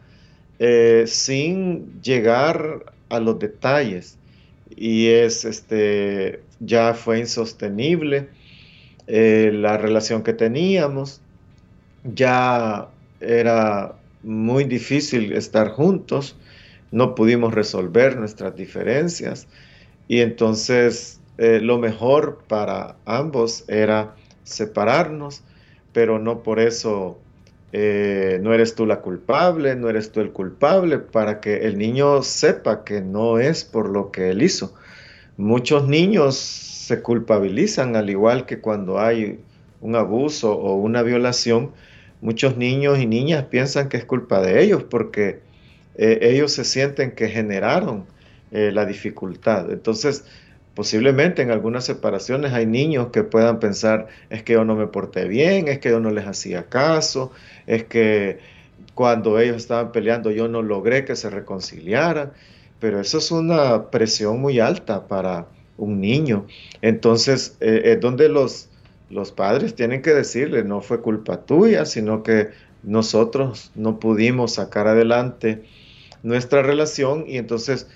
eh, 0.59 1.05
sin 1.07 2.01
llegar 2.03 2.93
a 3.09 3.21
los 3.21 3.39
detalles. 3.39 4.19
Y 4.77 5.09
es, 5.09 5.45
este, 5.45 6.43
ya 6.61 6.95
fue 6.95 7.21
insostenible 7.21 8.29
eh, 9.07 9.51
la 9.53 9.77
relación 9.77 10.23
que 10.23 10.33
teníamos, 10.33 11.21
ya 12.05 12.89
era 13.21 13.97
muy 14.25 14.65
difícil 14.65 15.33
estar 15.33 15.71
juntos, 15.71 16.37
no 16.91 17.15
pudimos 17.15 17.55
resolver 17.55 18.17
nuestras 18.17 18.57
diferencias 18.57 19.47
y 20.09 20.21
entonces 20.21 21.21
eh, 21.39 21.61
lo 21.61 21.79
mejor 21.79 22.45
para 22.47 22.97
ambos 23.05 23.65
era 23.69 24.15
separarnos, 24.45 25.43
pero 25.93 26.19
no 26.19 26.43
por 26.43 26.61
eso 26.61 27.19
eh, 27.73 28.39
no 28.41 28.55
eres 28.55 28.77
tú 28.77 28.87
la 28.87 29.01
culpable, 29.01 29.75
no 29.75 29.89
eres 29.89 30.13
tú 30.13 30.21
el 30.21 30.31
culpable, 30.31 30.99
para 30.99 31.41
que 31.41 31.67
el 31.67 31.77
niño 31.77 32.23
sepa 32.23 32.85
que 32.85 33.01
no 33.01 33.41
es 33.41 33.65
por 33.65 33.89
lo 33.89 34.13
que 34.13 34.31
él 34.31 34.43
hizo. 34.43 34.75
Muchos 35.37 35.89
niños 35.89 36.37
se 36.37 37.03
culpabilizan, 37.03 37.97
al 37.97 38.11
igual 38.11 38.47
que 38.47 38.61
cuando 38.61 39.01
hay 39.01 39.41
un 39.81 39.97
abuso 39.97 40.53
o 40.53 40.77
una 40.77 41.03
violación, 41.03 41.73
muchos 42.25 42.57
niños 42.57 42.99
y 42.99 43.07
niñas 43.07 43.45
piensan 43.45 43.89
que 43.89 43.97
es 43.99 44.05
culpa 44.05 44.41
de 44.41 44.63
ellos 44.63 44.83
porque 44.83 45.41
eh, 45.97 46.19
ellos 46.23 46.51
se 46.53 46.65
sienten 46.65 47.13
que 47.13 47.29
generaron 47.29 48.07
la 48.51 48.87
dificultad. 48.87 49.73
Entonces, 49.73 50.25
Posiblemente 50.75 51.41
en 51.43 51.53
algunas 51.53 51.85
separaciones 51.85 52.53
hay 52.53 52.67
niños 52.67 53.09
que 53.13 53.23
puedan 53.23 53.61
pensar, 53.61 54.09
es 54.29 54.43
que 54.43 54.55
yo 54.55 54.65
no 54.65 54.75
me 54.75 54.89
porté 54.89 55.29
bien, 55.29 55.69
es 55.69 55.79
que 55.79 55.91
yo 55.91 56.01
no 56.01 56.11
les 56.11 56.27
hacía 56.27 56.69
caso, 56.69 57.31
es 57.67 57.85
que 57.85 58.41
cuando 58.95 59.39
ellos 59.39 59.57
estaban 59.57 59.93
peleando 59.93 60.33
yo 60.33 60.49
no 60.49 60.63
logré 60.63 61.05
que 61.05 61.15
se 61.15 61.31
reconciliaran, 61.31 62.33
pero 62.81 63.01
eso 63.01 63.19
es 63.19 63.31
una 63.31 63.91
presión 63.91 64.41
muy 64.41 64.59
alta 64.59 65.07
para 65.07 65.47
un 65.79 66.01
niño. 66.01 66.47
Entonces 66.83 67.57
eh, 67.61 67.83
es 67.85 68.01
donde 68.01 68.29
los, 68.29 68.69
los 69.15 69.31
padres 69.31 69.77
tienen 69.77 70.03
que 70.03 70.11
decirle, 70.11 70.65
no 70.65 70.81
fue 70.81 71.01
culpa 71.01 71.47
tuya, 71.47 71.87
sino 71.87 72.25
que 72.25 72.49
nosotros 72.83 73.71
no 73.77 74.01
pudimos 74.01 74.55
sacar 74.55 74.89
adelante 74.89 75.63
nuestra 76.25 76.63
relación 76.63 77.25
y 77.29 77.39
entonces 77.39 77.87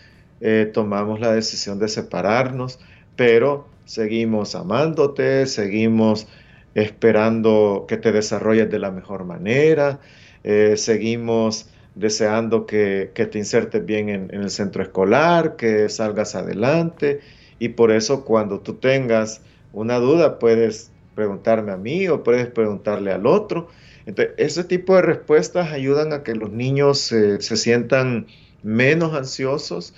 eh, 0.40 0.70
tomamos 0.72 1.18
la 1.18 1.32
decisión 1.32 1.80
de 1.80 1.88
separarnos, 1.88 2.78
pero 3.16 3.66
seguimos 3.84 4.54
amándote, 4.54 5.46
seguimos 5.46 6.28
esperando 6.76 7.86
que 7.88 7.96
te 7.96 8.12
desarrolles 8.12 8.70
de 8.70 8.78
la 8.78 8.92
mejor 8.92 9.24
manera, 9.24 9.98
eh, 10.44 10.74
seguimos 10.76 11.68
deseando 11.96 12.64
que, 12.64 13.10
te 13.12 13.38
insertes 13.38 13.84
bien 13.84 14.08
en, 14.08 14.30
el 14.32 14.50
centro 14.50 14.84
escolar, 14.84 15.56
que 15.56 15.88
salgas 15.88 16.36
adelante, 16.36 17.18
y 17.58 17.70
por 17.70 17.90
eso 17.90 18.24
cuando 18.24 18.60
tú 18.60 18.74
tengas 18.74 19.40
una 19.72 19.96
duda 19.96 20.38
puedes 20.38 20.92
preguntarme 21.18 21.72
a 21.72 21.76
mí 21.76 22.06
o 22.06 22.22
puedes 22.22 22.46
preguntarle 22.46 23.10
al 23.10 23.26
otro. 23.26 23.66
Entonces, 24.06 24.36
ese 24.38 24.62
tipo 24.62 24.94
de 24.94 25.02
respuestas 25.02 25.72
ayudan 25.72 26.12
a 26.12 26.22
que 26.22 26.36
los 26.36 26.52
niños 26.52 27.00
se 27.00 27.56
sientan 27.56 28.28
menos 28.62 29.14
ansiosos 29.14 29.94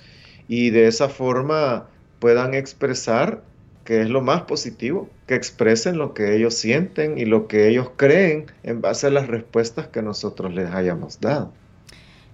y 0.47 0.71
de 0.71 0.87
esa 0.87 1.09
forma 1.09 1.85
puedan 2.17 2.55
expresar 2.55 3.43
que 3.83 4.01
es 4.01 4.09
lo 4.09 4.21
más 4.21 4.41
positivo, 4.43 5.09
que 5.27 5.35
expresen 5.35 5.99
lo 5.99 6.15
que 6.15 6.35
ellos 6.35 6.55
sienten 6.55 7.19
y 7.19 7.25
lo 7.25 7.47
que 7.47 7.67
ellos 7.69 7.91
creen 7.95 8.47
en 8.63 8.81
base 8.81 9.05
a 9.07 9.11
las 9.11 9.27
respuestas 9.27 9.89
que 9.89 10.01
nosotros 10.01 10.51
les 10.55 10.71
hayamos 10.73 11.19
dado. 11.19 11.53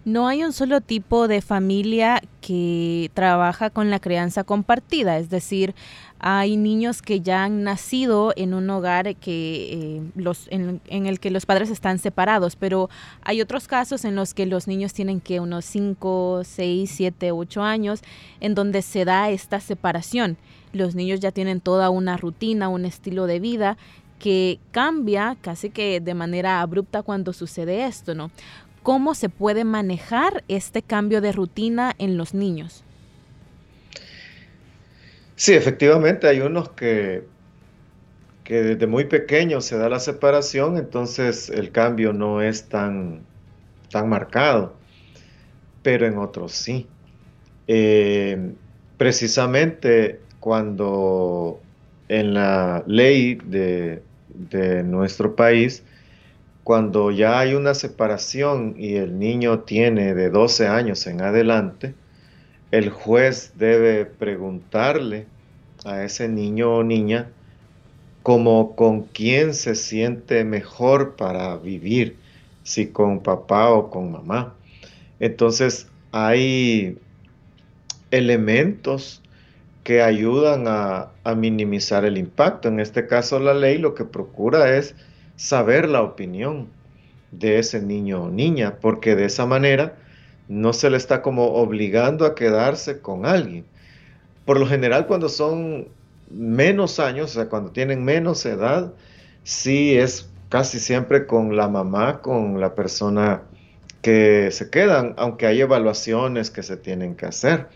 No 0.08 0.30
hay 0.30 0.42
un 0.42 0.54
solo 0.54 0.80
tipo 0.80 1.28
de 1.28 1.42
familia 1.42 2.22
que 2.40 3.12
trabaja 3.14 3.70
con 3.70 3.90
la 3.90 4.00
crianza 4.00 4.46
compartida, 4.46 5.18
es 5.18 5.30
decir, 5.30 5.76
hay 6.20 6.58
niños 6.58 7.02
que 7.02 7.22
ya 7.22 7.44
han 7.44 7.64
nacido 7.64 8.34
en 8.36 8.54
un 8.54 8.70
hogar 8.70 9.16
que, 9.16 9.74
eh, 9.74 10.02
los, 10.16 10.48
en, 10.50 10.82
el 10.88 11.20
que 11.20 11.32
los 11.32 11.46
padres 11.46 11.70
están 11.70 12.00
separados, 12.00 12.56
pero 12.56 12.90
hay 13.24 13.42
otros 13.42 13.68
casos 13.68 14.04
en 14.04 14.16
los 14.16 14.34
que 14.34 14.46
los 14.46 14.68
niños 14.68 14.94
tienen 14.94 15.22
que 15.22 15.40
unos 15.40 15.66
5, 15.66 16.42
6, 16.44 16.92
7, 16.92 17.32
8 17.32 17.62
años, 17.62 18.02
en 18.40 18.56
donde 18.56 18.82
se 18.82 19.06
da 19.06 19.30
esta 19.30 19.60
separación. 19.60 20.38
Los 20.74 20.96
niños 20.96 21.20
ya 21.20 21.32
tienen 21.32 21.62
toda 21.62 21.90
una 21.90 22.18
rutina, 22.18 22.68
un 22.68 22.86
estilo 22.86 23.28
de 23.28 23.40
vida 23.40 23.78
que 24.20 24.60
cambia 24.72 25.38
casi 25.42 25.70
que 25.70 26.00
de 26.00 26.14
manera 26.16 26.62
abrupta 26.62 27.04
cuando 27.04 27.34
sucede 27.34 27.86
esto, 27.86 28.16
¿no? 28.16 28.32
¿Cómo 28.82 29.16
se 29.16 29.30
puede 29.30 29.64
manejar 29.64 30.44
este 30.48 30.82
cambio 30.82 31.22
de 31.22 31.32
rutina 31.32 31.94
en 32.00 32.18
los 32.18 32.34
niños? 32.34 32.84
Sí, 35.38 35.54
efectivamente 35.54 36.28
hay 36.28 36.42
unos 36.42 36.70
que, 36.72 37.24
que 38.44 38.62
desde 38.64 38.88
muy 38.88 39.06
pequeños 39.06 39.66
se 39.66 39.78
da 39.78 39.90
la 39.90 40.00
separación, 40.00 40.78
entonces 40.78 41.50
el 41.50 41.72
cambio 41.72 42.14
no 42.14 42.42
es 42.42 42.70
tan, 42.70 43.28
tan 43.92 44.10
marcado, 44.10 44.76
pero 45.82 46.06
en 46.06 46.18
otros 46.18 46.54
sí. 46.54 46.88
Eh, 47.68 48.54
precisamente 48.98 50.22
cuando 50.40 51.62
en 52.10 52.34
la 52.36 52.84
ley 52.88 53.36
de, 53.36 54.04
de 54.30 54.84
nuestro 54.84 55.36
país, 55.36 55.86
cuando 56.64 57.12
ya 57.12 57.40
hay 57.40 57.56
una 57.56 57.74
separación 57.76 58.76
y 58.78 58.96
el 58.96 59.20
niño 59.20 59.62
tiene 59.62 60.14
de 60.16 60.30
12 60.30 60.68
años 60.68 61.08
en 61.08 61.22
adelante, 61.22 61.96
el 62.72 62.90
juez 62.90 63.54
debe 63.56 64.06
preguntarle 64.06 65.26
a 65.86 66.04
ese 66.04 66.28
niño 66.28 66.76
o 66.76 66.84
niña 66.84 67.30
como 68.24 68.76
con 68.76 69.04
quién 69.04 69.54
se 69.54 69.76
siente 69.76 70.44
mejor 70.44 71.16
para 71.16 71.56
vivir, 71.56 72.18
si 72.64 72.88
con 72.88 73.22
papá 73.22 73.70
o 73.70 73.90
con 73.90 74.12
mamá. 74.12 74.54
Entonces 75.20 75.88
hay 76.12 76.98
elementos 78.12 79.22
que 79.84 80.02
ayudan 80.02 80.66
a, 80.68 81.12
minimizar 81.38 82.04
el 82.04 82.18
impacto. 82.18 82.68
En 82.68 82.82
este 82.82 83.08
caso 83.08 83.40
la 83.40 83.54
ley 83.54 83.78
lo 83.78 83.96
que 83.96 84.04
procura 84.04 84.76
es 84.76 84.96
saber 85.38 85.88
la 85.88 86.02
opinión 86.02 86.68
de 87.32 87.60
ese 87.60 87.82
niño 87.82 88.24
o 88.24 88.30
niña, 88.30 88.76
porque 88.82 89.16
de 89.16 89.26
esa 89.26 89.46
manera 89.46 89.96
no 90.48 90.74
se 90.74 90.90
le 90.90 90.98
está 90.98 91.22
como 91.22 91.56
obligando 91.56 92.26
a 92.26 92.36
quedarse 92.36 93.00
con 93.02 93.26
alguien. 93.26 93.66
Por 94.46 94.60
lo 94.60 94.68
general, 94.68 95.08
cuando 95.08 95.30
son 95.30 95.88
menos 96.30 97.00
años, 97.00 97.32
o 97.32 97.34
sea, 97.34 97.50
cuando 97.50 97.72
tienen 97.72 98.04
menos 98.04 98.46
edad, 98.46 98.94
sí 99.44 99.98
es 99.98 100.30
casi 100.50 100.80
siempre 100.80 101.26
con 101.26 101.56
la 101.56 101.68
mamá, 101.68 102.22
con 102.22 102.60
la 102.60 102.76
persona 102.76 103.44
que 104.02 104.50
se 104.52 104.70
quedan, 104.70 105.14
aunque 105.18 105.48
hay 105.48 105.62
evaluaciones 105.62 106.50
que 106.50 106.64
se 106.64 106.78
tienen 106.78 107.16
que 107.16 107.26
hacer. 107.26 107.68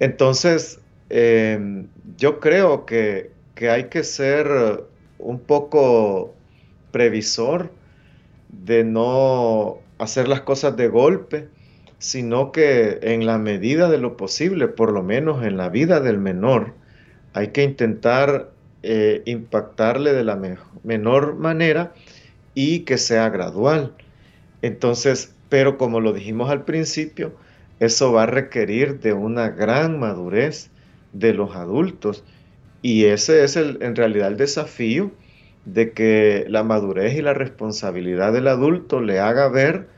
Entonces, 0.00 0.80
em, 1.08 1.88
yo 2.18 2.40
creo 2.40 2.84
que, 2.84 3.30
que 3.54 3.70
hay 3.70 3.84
que 3.84 4.04
ser 4.04 4.84
un 5.18 5.38
poco 5.38 6.34
previsor 6.90 7.70
de 8.48 8.84
no 8.84 9.78
hacer 9.98 10.28
las 10.28 10.42
cosas 10.42 10.76
de 10.76 10.88
golpe, 10.88 11.48
sino 11.98 12.52
que 12.52 12.98
en 13.02 13.26
la 13.26 13.38
medida 13.38 13.88
de 13.88 13.98
lo 13.98 14.16
posible, 14.16 14.68
por 14.68 14.92
lo 14.92 15.02
menos 15.02 15.44
en 15.44 15.56
la 15.56 15.68
vida 15.68 16.00
del 16.00 16.18
menor, 16.18 16.74
hay 17.32 17.48
que 17.48 17.62
intentar 17.62 18.50
eh, 18.82 19.22
impactarle 19.24 20.12
de 20.12 20.24
la 20.24 20.40
menor 20.84 21.36
manera 21.36 21.92
y 22.54 22.80
que 22.80 22.98
sea 22.98 23.28
gradual. 23.30 23.94
Entonces, 24.62 25.34
pero 25.48 25.78
como 25.78 26.00
lo 26.00 26.12
dijimos 26.12 26.50
al 26.50 26.64
principio, 26.64 27.32
eso 27.80 28.12
va 28.12 28.24
a 28.24 28.26
requerir 28.26 29.00
de 29.00 29.12
una 29.12 29.50
gran 29.50 29.98
madurez 29.98 30.70
de 31.12 31.34
los 31.34 31.54
adultos 31.54 32.24
y 32.82 33.06
ese 33.06 33.44
es 33.44 33.56
el, 33.56 33.78
en 33.82 33.96
realidad 33.96 34.28
el 34.28 34.36
desafío 34.36 35.10
de 35.64 35.92
que 35.92 36.46
la 36.48 36.62
madurez 36.62 37.14
y 37.14 37.22
la 37.22 37.34
responsabilidad 37.34 38.32
del 38.32 38.48
adulto 38.48 39.00
le 39.00 39.18
haga 39.18 39.48
ver 39.48 39.88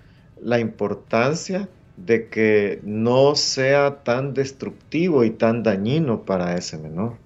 la 0.40 0.58
importancia 0.58 1.68
de 2.04 2.28
que 2.28 2.80
no 2.82 3.34
sea 3.34 4.02
tan 4.04 4.34
destructivo 4.34 5.24
y 5.24 5.30
tan 5.30 5.62
dañino 5.62 6.22
para 6.22 6.56
ese 6.56 6.78
menor. 6.78 7.16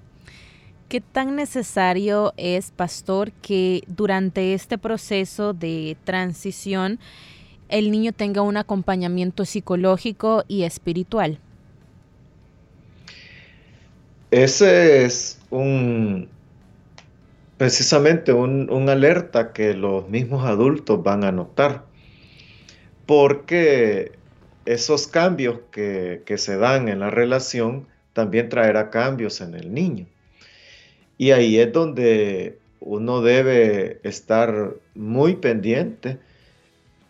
¿Qué 0.88 1.00
tan 1.00 1.36
necesario 1.36 2.34
es, 2.36 2.70
pastor, 2.70 3.32
que 3.32 3.82
durante 3.86 4.54
este 4.54 4.76
proceso 4.78 5.54
de 5.54 5.96
transición 6.04 6.98
el 7.68 7.90
niño 7.90 8.12
tenga 8.12 8.42
un 8.42 8.56
acompañamiento 8.56 9.44
psicológico 9.44 10.44
y 10.48 10.64
espiritual? 10.64 11.38
Ese 14.30 15.04
es 15.04 15.38
un 15.50 16.28
precisamente 17.62 18.32
un, 18.32 18.88
alerta 18.88 19.52
que 19.52 19.72
los 19.74 20.08
mismos 20.08 20.44
adultos 20.44 21.00
van 21.02 21.22
a 21.22 21.30
notar, 21.30 21.84
porque 23.06 24.18
esos 24.64 25.06
cambios 25.06 25.60
que, 25.70 26.22
que 26.24 26.38
se 26.38 26.56
dan 26.56 26.88
en 26.88 27.00
la 27.00 27.10
relación 27.10 27.86
también 28.12 28.48
traerá 28.48 28.90
cambios 28.90 29.40
en 29.40 29.54
el 29.54 29.72
niño. 29.72 30.06
Y 31.18 31.30
ahí 31.30 31.58
es 31.58 31.72
donde 31.72 32.58
uno 32.80 33.22
debe 33.22 34.00
estar 34.02 34.74
muy 34.94 35.36
pendiente 35.36 36.18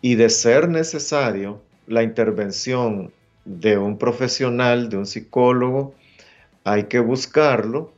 y 0.01 0.15
de 0.15 0.29
ser 0.29 0.69
necesario 0.69 1.61
la 1.87 2.03
intervención 2.03 3.11
de 3.45 3.77
un 3.77 3.97
profesional, 3.97 4.89
de 4.89 4.97
un 4.97 5.05
psicólogo, 5.05 5.93
hay 6.63 6.85
que 6.85 6.99
buscarlo 6.99 7.91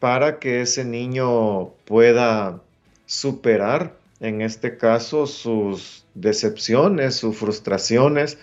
para 0.00 0.38
que 0.38 0.62
ese 0.62 0.84
niño 0.84 1.68
pueda 1.84 2.60
superar, 3.06 3.94
en 4.20 4.40
este 4.40 4.76
caso, 4.76 5.26
sus 5.26 6.04
decepciones, 6.14 7.16
sus 7.16 7.36
frustraciones 7.36 8.38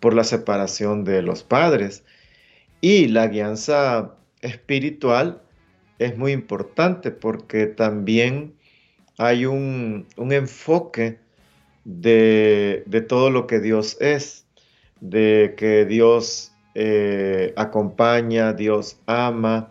por 0.00 0.14
la 0.14 0.24
separación 0.24 1.04
de 1.04 1.22
los 1.22 1.42
padres. 1.42 2.04
Y 2.80 3.08
la 3.08 3.26
guianza 3.28 4.14
espiritual 4.40 5.42
es 5.98 6.16
muy 6.16 6.32
importante 6.32 7.10
porque 7.10 7.66
también 7.66 8.54
hay 9.18 9.46
un, 9.46 10.06
enfoque 10.16 11.18
de, 11.84 12.84
todo 13.08 13.30
lo 13.30 13.46
que 13.46 13.58
Dios 13.58 13.96
es, 14.00 14.46
de 15.00 15.54
que 15.56 15.84
Dios 15.84 16.52
eh, 16.74 17.52
acompaña, 17.56 18.52
Dios 18.52 19.00
ama, 19.06 19.70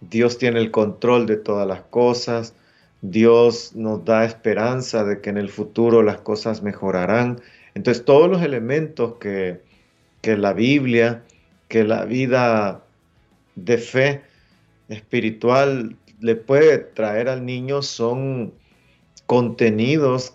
Dios 0.00 0.36
tiene 0.36 0.60
el 0.60 0.70
control 0.70 1.26
de 1.26 1.36
todas 1.36 1.66
las 1.66 1.82
cosas, 1.82 2.54
Dios 3.00 3.74
nos 3.74 4.04
da 4.04 4.24
esperanza 4.24 5.04
de 5.04 5.20
que 5.20 5.30
en 5.30 5.38
el 5.38 5.48
futuro 5.48 6.02
las 6.02 6.18
cosas 6.18 6.62
mejorarán. 6.62 7.40
Entonces 7.74 8.04
todos 8.04 8.30
los 8.30 8.42
elementos 8.42 9.14
que, 9.20 9.60
que 10.20 10.36
la 10.36 10.52
Biblia, 10.52 11.22
que 11.68 11.84
la 11.84 12.04
vida 12.04 12.82
de 13.54 13.78
fe, 13.78 14.22
espiritual 14.88 15.96
le 16.20 16.36
puede 16.36 16.78
traer 16.78 17.28
al 17.28 17.44
niño 17.44 17.82
son 17.82 18.52
contenidos 19.26 20.34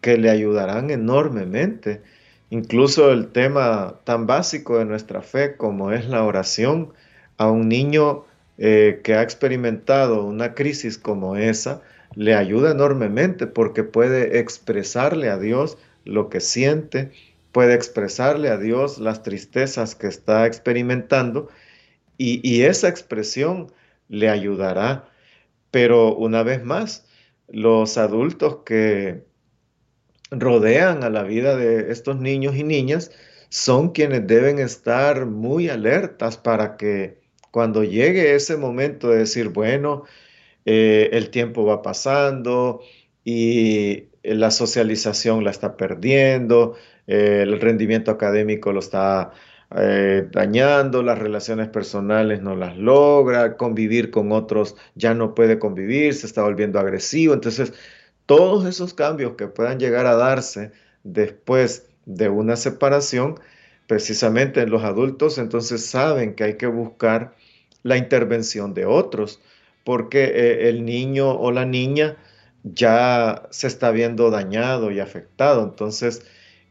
que 0.00 0.18
le 0.18 0.30
ayudarán 0.30 0.90
enormemente. 0.90 2.02
Incluso 2.50 3.10
el 3.12 3.28
tema 3.28 4.00
tan 4.04 4.26
básico 4.26 4.78
de 4.78 4.84
nuestra 4.84 5.22
fe 5.22 5.56
como 5.56 5.92
es 5.92 6.08
la 6.08 6.24
oración 6.24 6.92
a 7.38 7.50
un 7.50 7.68
niño 7.68 8.24
eh, 8.58 9.00
que 9.02 9.14
ha 9.14 9.22
experimentado 9.22 10.24
una 10.24 10.54
crisis 10.54 10.98
como 10.98 11.36
esa, 11.36 11.80
le 12.14 12.34
ayuda 12.34 12.72
enormemente 12.72 13.46
porque 13.46 13.84
puede 13.84 14.38
expresarle 14.38 15.30
a 15.30 15.38
Dios 15.38 15.78
lo 16.04 16.28
que 16.28 16.40
siente, 16.40 17.12
puede 17.52 17.74
expresarle 17.74 18.48
a 18.48 18.56
Dios 18.56 18.98
las 18.98 19.22
tristezas 19.22 19.94
que 19.94 20.06
está 20.06 20.46
experimentando 20.46 21.48
y, 22.18 22.62
esa 22.62 22.88
expresión 22.88 23.72
le 24.08 24.28
ayudará. 24.28 25.08
Pero 25.70 26.14
una 26.14 26.42
vez 26.42 26.64
más, 26.64 27.06
los 27.48 27.98
adultos 27.98 28.58
que 28.64 29.24
rodean 30.30 31.02
a 31.04 31.10
la 31.10 31.24
vida 31.24 31.56
de 31.56 31.90
estos 31.90 32.20
niños 32.20 32.56
y 32.56 32.64
niñas 32.64 33.10
son 33.48 33.90
quienes 33.90 34.26
deben 34.26 34.58
estar 34.60 35.26
muy 35.26 35.68
alertas 35.68 36.36
para 36.36 36.76
que 36.76 37.20
cuando 37.50 37.84
llegue 37.84 38.34
ese 38.34 38.56
momento 38.56 39.10
de 39.10 39.18
decir, 39.18 39.48
bueno, 39.48 40.04
eh, 40.64 41.10
el 41.12 41.30
tiempo 41.30 41.64
va 41.66 41.82
pasando 41.82 42.80
y 43.24 44.11
la 44.22 44.50
socialización 44.50 45.44
la 45.44 45.50
está 45.50 45.76
perdiendo, 45.76 46.76
el 47.06 47.60
rendimiento 47.60 48.10
académico 48.10 48.72
lo 48.72 48.80
está 48.80 49.32
eh, 49.74 50.28
dañando, 50.30 51.02
las 51.02 51.18
relaciones 51.18 51.68
personales 51.68 52.42
no 52.42 52.54
las 52.54 52.76
logra, 52.76 53.56
convivir 53.56 54.10
con 54.10 54.30
otros 54.32 54.76
ya 54.94 55.14
no 55.14 55.34
puede 55.34 55.58
convivir, 55.58 56.14
se 56.14 56.26
está 56.26 56.42
volviendo 56.42 56.78
agresivo. 56.78 57.32
Entonces, 57.32 57.72
todos 58.26 58.66
esos 58.66 58.92
cambios 58.92 59.34
que 59.34 59.46
puedan 59.46 59.78
llegar 59.78 60.04
a 60.06 60.14
darse 60.14 60.72
después 61.04 61.86
de 62.04 62.28
una 62.28 62.56
separación, 62.56 63.40
precisamente 63.86 64.60
en 64.60 64.70
los 64.70 64.84
adultos, 64.84 65.38
entonces 65.38 65.86
saben 65.86 66.34
que 66.34 66.44
hay 66.44 66.56
que 66.56 66.66
buscar 66.66 67.34
la 67.82 67.96
intervención 67.96 68.74
de 68.74 68.84
otros, 68.84 69.40
porque 69.84 70.24
eh, 70.24 70.68
el 70.68 70.84
niño 70.84 71.30
o 71.30 71.50
la 71.50 71.64
niña 71.64 72.16
ya 72.64 73.42
se 73.50 73.66
está 73.66 73.90
viendo 73.90 74.30
dañado 74.30 74.90
y 74.90 75.00
afectado. 75.00 75.64
Entonces, 75.64 76.24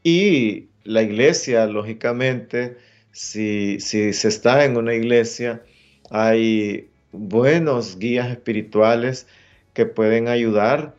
y 0.04 0.70
la 0.84 1.02
iglesia, 1.02 1.66
lógicamente, 1.68 2.78
si, 3.12 3.80
si 3.80 4.14
se 4.14 4.28
está 4.28 4.66
en 4.66 4.78
una 4.78 4.94
iglesia, 4.94 5.62
hay 6.10 6.90
buenos 7.12 8.00
guías 8.00 8.30
espirituales 8.30 9.28
que 9.74 9.86
pueden 9.86 10.28
ayudar 10.28 10.96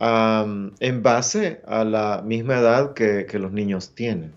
en 0.00 1.02
base 1.02 1.60
a 1.64 1.84
la 1.84 2.22
misma 2.24 2.58
edad 2.58 2.92
que, 2.92 3.24
que 3.26 3.38
los 3.38 3.52
niños 3.52 3.94
tienen. 3.94 4.32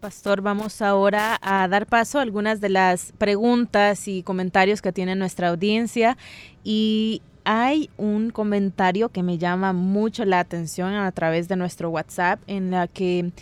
Pastor, 0.00 0.40
vamos 0.40 0.80
ahora 0.80 1.38
a 1.42 1.68
dar 1.68 1.86
paso 1.86 2.18
a 2.18 2.22
algunas 2.22 2.60
de 2.60 2.68
las 2.70 3.12
preguntas 3.18 4.08
y 4.08 4.22
comentarios 4.22 4.80
que 4.80 4.92
tiene 4.92 5.16
nuestra 5.16 5.48
audiencia. 5.48 6.16
Y 6.64 7.20
hay 7.50 7.88
un 7.96 8.28
comentario 8.28 9.08
que 9.08 9.22
me 9.22 9.38
llama 9.38 9.72
mucho 9.72 10.26
la 10.26 10.38
atención 10.38 10.92
a 10.92 11.10
través 11.12 11.48
de 11.48 11.56
nuestro 11.56 11.88
WhatsApp 11.88 12.42
en 12.46 12.70
la 12.70 12.88
que 12.88 13.32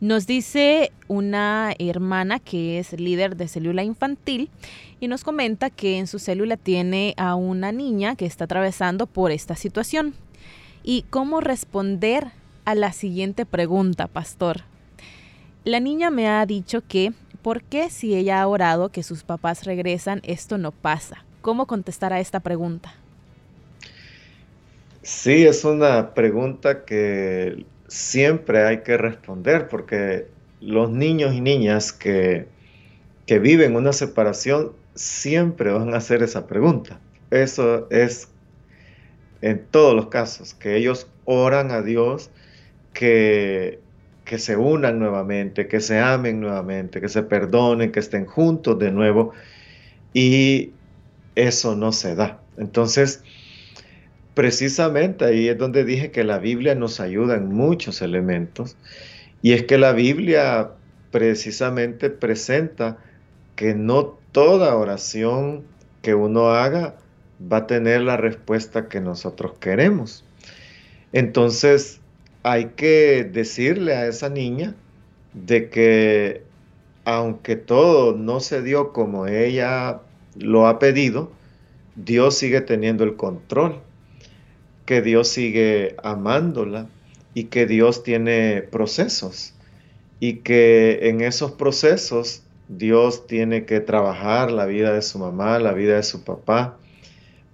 nos 0.00 0.26
dice 0.26 0.90
una 1.06 1.72
hermana 1.78 2.40
que 2.40 2.80
es 2.80 2.92
líder 2.92 3.36
de 3.36 3.46
célula 3.46 3.84
infantil 3.84 4.50
y 4.98 5.06
nos 5.06 5.22
comenta 5.22 5.70
que 5.70 5.98
en 5.98 6.08
su 6.08 6.18
célula 6.18 6.56
tiene 6.56 7.14
a 7.16 7.36
una 7.36 7.70
niña 7.70 8.16
que 8.16 8.26
está 8.26 8.46
atravesando 8.46 9.06
por 9.06 9.30
esta 9.30 9.54
situación. 9.54 10.14
¿Y 10.82 11.02
cómo 11.02 11.40
responder 11.40 12.32
a 12.64 12.74
la 12.74 12.92
siguiente 12.92 13.46
pregunta, 13.46 14.08
pastor? 14.08 14.62
La 15.62 15.78
niña 15.78 16.10
me 16.10 16.26
ha 16.28 16.44
dicho 16.46 16.82
que, 16.84 17.12
¿por 17.42 17.62
qué 17.62 17.90
si 17.90 18.16
ella 18.16 18.42
ha 18.42 18.48
orado 18.48 18.88
que 18.88 19.04
sus 19.04 19.22
papás 19.22 19.62
regresan, 19.62 20.20
esto 20.24 20.58
no 20.58 20.72
pasa? 20.72 21.24
¿Cómo 21.42 21.66
contestar 21.66 22.12
a 22.12 22.18
esta 22.18 22.40
pregunta? 22.40 22.94
Sí, 25.02 25.44
es 25.46 25.64
una 25.64 26.14
pregunta 26.14 26.84
que 26.84 27.66
siempre 27.88 28.64
hay 28.64 28.82
que 28.82 28.96
responder 28.96 29.68
porque 29.68 30.28
los 30.60 30.90
niños 30.90 31.34
y 31.34 31.40
niñas 31.40 31.92
que, 31.92 32.46
que 33.26 33.38
viven 33.40 33.74
una 33.76 33.92
separación 33.92 34.72
siempre 34.94 35.72
van 35.72 35.94
a 35.94 35.98
hacer 35.98 36.22
esa 36.22 36.46
pregunta. 36.46 37.00
Eso 37.30 37.88
es 37.90 38.28
en 39.40 39.66
todos 39.66 39.94
los 39.94 40.06
casos, 40.08 40.54
que 40.54 40.76
ellos 40.76 41.08
oran 41.24 41.72
a 41.72 41.82
Dios 41.82 42.30
que, 42.92 43.80
que 44.24 44.38
se 44.38 44.56
unan 44.56 44.98
nuevamente, 45.00 45.66
que 45.66 45.80
se 45.80 45.98
amen 45.98 46.40
nuevamente, 46.40 47.00
que 47.00 47.08
se 47.08 47.22
perdonen, 47.24 47.90
que 47.92 48.00
estén 48.00 48.26
juntos 48.26 48.78
de 48.78 48.92
nuevo. 48.92 49.32
Y 50.14 50.72
eso 51.34 51.74
no 51.76 51.92
se 51.92 52.14
da. 52.14 52.40
Entonces, 52.56 53.24
precisamente 54.34 55.24
ahí 55.24 55.48
es 55.48 55.58
donde 55.58 55.84
dije 55.84 56.10
que 56.10 56.24
la 56.24 56.38
Biblia 56.38 56.74
nos 56.74 57.00
ayuda 57.00 57.36
en 57.36 57.48
muchos 57.48 58.02
elementos 58.02 58.76
y 59.42 59.52
es 59.52 59.64
que 59.64 59.78
la 59.78 59.92
Biblia 59.92 60.70
precisamente 61.10 62.10
presenta 62.10 62.98
que 63.56 63.74
no 63.74 64.18
toda 64.32 64.76
oración 64.76 65.64
que 66.00 66.14
uno 66.14 66.50
haga 66.50 66.96
va 67.52 67.58
a 67.58 67.66
tener 67.66 68.00
la 68.02 68.16
respuesta 68.16 68.88
que 68.88 69.00
nosotros 69.00 69.52
queremos. 69.58 70.24
Entonces 71.12 72.00
hay 72.42 72.66
que 72.76 73.28
decirle 73.30 73.94
a 73.94 74.06
esa 74.06 74.30
niña 74.30 74.74
de 75.34 75.68
que 75.68 76.42
aunque 77.04 77.56
todo 77.56 78.16
no 78.16 78.40
se 78.40 78.62
dio 78.62 78.92
como 78.92 79.26
ella 79.26 80.00
lo 80.36 80.66
ha 80.66 80.78
pedido, 80.78 81.30
Dios 81.96 82.38
sigue 82.38 82.60
teniendo 82.60 83.04
el 83.04 83.16
control 83.16 83.82
que 84.84 85.02
Dios 85.02 85.28
sigue 85.28 85.96
amándola 86.02 86.88
y 87.34 87.44
que 87.44 87.66
Dios 87.66 88.02
tiene 88.02 88.62
procesos 88.62 89.54
y 90.22 90.34
que 90.34 91.08
en 91.08 91.20
esos 91.20 91.50
procesos 91.50 92.44
Dios 92.68 93.26
tiene 93.26 93.64
que 93.64 93.80
trabajar 93.80 94.52
la 94.52 94.66
vida 94.66 94.92
de 94.92 95.02
su 95.02 95.18
mamá, 95.18 95.58
la 95.58 95.72
vida 95.72 95.96
de 95.96 96.04
su 96.04 96.22
papá, 96.22 96.78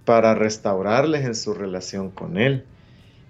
para 0.05 0.35
restaurarles 0.35 1.25
en 1.25 1.33
su 1.33 1.55
relación 1.55 2.11
con 2.11 2.37
Él. 2.37 2.63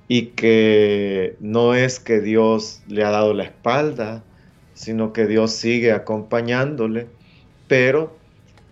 Y 0.10 0.28
que 0.28 1.38
no 1.40 1.74
es 1.74 2.02
que 2.02 2.20
Dios 2.20 2.82
le 2.90 3.06
ha 3.06 3.12
dado 3.12 3.34
la 3.34 3.46
espalda, 3.46 4.26
sino 4.74 5.14
que 5.14 5.26
Dios 5.26 5.54
sigue 5.54 5.94
acompañándole, 5.94 7.08
pero 7.70 8.18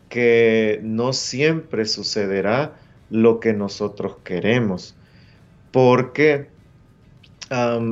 que 0.10 0.82
no 0.84 1.14
siempre 1.14 1.86
sucederá 1.86 2.76
lo 3.10 3.40
que 3.40 3.54
nosotros 3.54 4.18
queremos 4.26 4.97
porque 5.72 6.48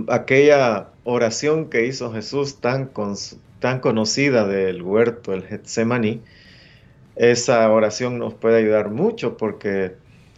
aquella 0.07 0.89
oración 1.03 1.69
que 1.69 1.85
hizo 1.85 2.11
Jesús 2.11 2.59
tan, 2.59 2.91
tan 3.59 3.79
conocida 3.79 4.47
del 4.47 4.81
huerto, 4.81 5.33
el 5.33 5.43
Getsemaní, 5.43 6.21
esa 7.15 7.69
oración 7.71 8.19
nos 8.19 8.33
puede 8.33 8.57
ayudar 8.57 8.89
mucho 8.89 9.37
porque 9.37 9.95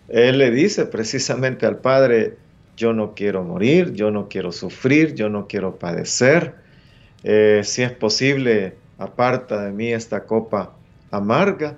Él 0.09 0.37
le 0.37 0.51
dice 0.51 0.85
precisamente 0.85 1.65
al 1.65 1.77
Padre, 1.77 2.37
yo 2.75 2.93
no 2.93 3.15
quiero 3.15 3.43
morir, 3.43 3.93
yo 3.93 4.11
no 4.11 4.29
quiero 4.29 4.51
sufrir, 4.51 5.15
yo 5.15 5.29
no 5.29 5.47
quiero 5.47 5.79
padecer. 5.79 6.53
Eh, 7.23 7.61
si 7.63 7.81
es 7.81 7.91
posible, 7.91 8.75
aparta 8.99 9.63
de 9.63 9.71
mí 9.71 9.91
esta 9.91 10.25
copa 10.25 10.73
amarga. 11.09 11.77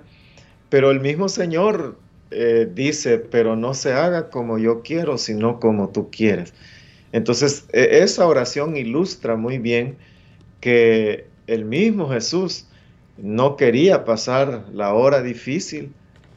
Pero 0.68 0.90
el 0.90 1.00
mismo 1.00 1.30
Señor 1.30 1.96
eh, 2.30 2.68
dice, 2.72 3.18
pero 3.18 3.56
no 3.56 3.74
se 3.74 3.92
haga 3.92 4.30
como 4.30 4.58
yo 4.58 4.82
quiero, 4.82 5.18
sino 5.18 5.58
como 5.58 5.90
tú 5.90 6.10
quieres. 6.10 6.54
Entonces, 7.12 7.66
e, 7.72 8.02
esa 8.02 8.26
oración 8.26 8.76
ilustra 8.76 9.36
muy 9.36 9.58
bien 9.58 9.96
que 10.60 11.26
el 11.46 11.64
mismo 11.64 12.08
Jesús 12.08 12.66
no 13.18 13.56
quería 13.56 14.04
pasar 14.04 14.66
la 14.72 14.94
hora 14.94 15.22
difícil, 15.22 15.92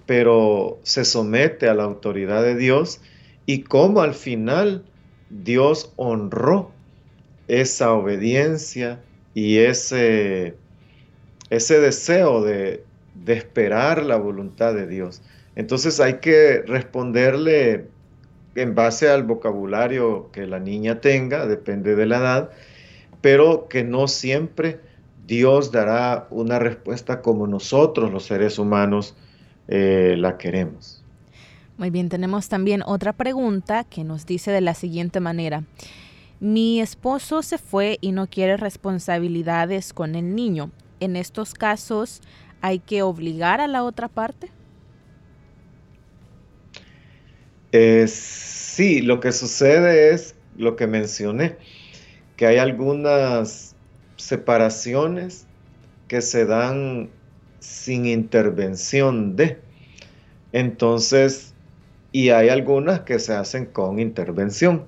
pero 0.05 0.79
se 0.83 1.05
somete 1.05 1.69
a 1.69 1.75
la 1.75 1.83
autoridad 1.83 2.43
de 2.43 2.55
Dios 2.55 2.99
y 3.45 3.61
como 3.61 4.01
al 4.01 4.13
final 4.13 4.83
Dios 5.29 5.93
honró 5.95 6.71
esa 7.47 7.93
obediencia 7.93 8.99
y 9.33 9.57
ese, 9.57 10.55
ese 11.49 11.79
deseo 11.79 12.41
de, 12.41 12.83
de 13.13 13.33
esperar 13.33 14.03
la 14.03 14.17
voluntad 14.17 14.73
de 14.73 14.87
Dios. 14.87 15.21
Entonces 15.55 15.99
hay 15.99 16.15
que 16.15 16.63
responderle 16.65 17.87
en 18.55 18.75
base 18.75 19.09
al 19.09 19.23
vocabulario 19.23 20.29
que 20.31 20.45
la 20.47 20.59
niña 20.59 21.01
tenga, 21.01 21.45
depende 21.45 21.95
de 21.95 22.05
la 22.05 22.17
edad, 22.17 22.49
pero 23.21 23.67
que 23.67 23.83
no 23.83 24.07
siempre 24.07 24.79
Dios 25.25 25.71
dará 25.71 26.27
una 26.29 26.59
respuesta 26.59 27.21
como 27.21 27.47
nosotros 27.47 28.11
los 28.11 28.25
seres 28.25 28.59
humanos 28.59 29.15
eh, 29.67 30.15
la 30.17 30.37
queremos. 30.37 31.03
Muy 31.77 31.89
bien, 31.89 32.09
tenemos 32.09 32.49
también 32.49 32.83
otra 32.85 33.13
pregunta 33.13 33.83
que 33.83 34.03
nos 34.03 34.25
dice 34.25 34.51
de 34.51 34.61
la 34.61 34.75
siguiente 34.75 35.19
manera. 35.19 35.63
Mi 36.39 36.81
esposo 36.81 37.41
se 37.41 37.57
fue 37.57 37.97
y 38.01 38.11
no 38.11 38.27
quiere 38.27 38.57
responsabilidades 38.57 39.93
con 39.93 40.15
el 40.15 40.35
niño. 40.35 40.71
En 40.99 41.15
estos 41.15 41.53
casos, 41.53 42.21
¿hay 42.61 42.79
que 42.79 43.01
obligar 43.01 43.61
a 43.61 43.67
la 43.67 43.83
otra 43.83 44.07
parte? 44.07 44.49
Eh, 47.75 48.05
sí, 48.07 49.01
lo 49.01 49.19
que 49.19 49.31
sucede 49.31 50.13
es 50.13 50.35
lo 50.55 50.75
que 50.75 50.85
mencioné, 50.85 51.57
que 52.37 52.45
hay 52.45 52.57
algunas 52.57 53.75
separaciones 54.15 55.47
que 56.07 56.21
se 56.21 56.45
dan 56.45 57.09
sin 57.59 58.05
intervención 58.05 59.35
de. 59.35 59.57
Entonces, 60.51 61.55
y 62.11 62.29
hay 62.29 62.49
algunas 62.49 62.99
que 63.01 63.17
se 63.17 63.33
hacen 63.33 63.65
con 63.65 63.97
intervención. 63.97 64.85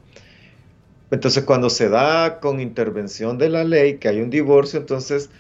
Entonces, 1.10 1.43
cuando 1.43 1.71
se 1.71 1.89
da 1.89 2.39
con 2.39 2.60
intervención 2.60 3.39
de 3.39 3.50
la 3.50 3.63
ley, 3.63 3.98
que 3.98 4.10
hay 4.10 4.21
un 4.21 4.30
divorcio, 4.30 4.80
entonces 4.80 5.32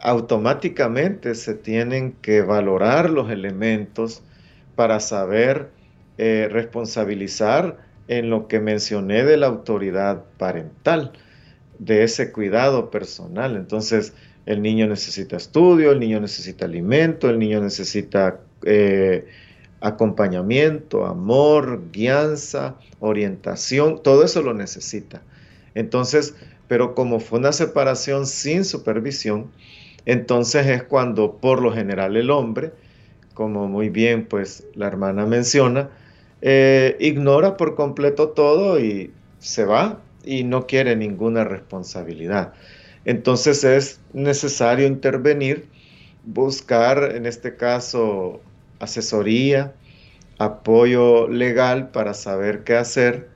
automáticamente 0.00 1.34
se 1.34 1.54
tienen 1.54 2.12
que 2.22 2.42
valorar 2.42 3.10
los 3.10 3.32
elementos 3.32 4.22
para 4.76 5.00
saber 5.00 5.81
eh, 6.18 6.48
responsabilizar 6.50 7.78
en 8.08 8.30
lo 8.30 8.48
que 8.48 8.60
mencioné 8.60 9.24
de 9.24 9.36
la 9.36 9.46
autoridad 9.46 10.24
parental, 10.38 11.12
de 11.78 12.04
ese 12.04 12.32
cuidado 12.32 12.90
personal. 12.90 13.56
Entonces, 13.56 14.14
el 14.46 14.62
niño 14.62 14.86
necesita 14.86 15.36
estudio, 15.36 15.92
el 15.92 16.00
niño 16.00 16.20
necesita 16.20 16.64
alimento, 16.64 17.30
el 17.30 17.38
niño 17.38 17.60
necesita 17.60 18.40
eh, 18.64 19.26
acompañamiento, 19.80 21.06
amor, 21.06 21.90
guianza, 21.92 22.76
orientación, 23.00 24.02
todo 24.02 24.24
eso 24.24 24.42
lo 24.42 24.54
necesita. 24.54 25.22
Entonces, 25.74 26.34
pero 26.68 26.94
como 26.94 27.20
fue 27.20 27.38
una 27.38 27.52
separación 27.52 28.26
sin 28.26 28.64
supervisión, 28.64 29.50
entonces 30.06 30.66
es 30.66 30.82
cuando 30.82 31.36
por 31.36 31.62
lo 31.62 31.72
general 31.72 32.16
el 32.16 32.30
hombre, 32.30 32.72
como 33.34 33.68
muy 33.68 33.88
bien 33.88 34.26
pues 34.26 34.66
la 34.74 34.86
hermana 34.86 35.26
menciona, 35.26 35.90
eh, 36.42 36.96
ignora 36.98 37.56
por 37.56 37.76
completo 37.76 38.30
todo 38.30 38.80
y 38.80 39.12
se 39.38 39.64
va 39.64 40.00
y 40.24 40.42
no 40.42 40.66
quiere 40.66 40.96
ninguna 40.96 41.44
responsabilidad. 41.44 42.52
Entonces 43.04 43.64
es 43.64 44.00
necesario 44.12 44.86
intervenir, 44.86 45.68
buscar 46.24 47.12
en 47.14 47.26
este 47.26 47.56
caso 47.56 48.40
asesoría, 48.80 49.72
apoyo 50.38 51.28
legal 51.28 51.90
para 51.90 52.12
saber 52.14 52.64
qué 52.64 52.76
hacer 52.76 53.28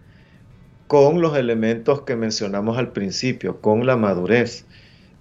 con 0.89 1.21
los 1.21 1.37
elementos 1.37 2.03
que 2.03 2.17
mencionamos 2.17 2.77
al 2.79 2.93
principio, 2.93 3.61
con 3.61 3.87
la 3.87 3.97
madurez, 3.97 4.67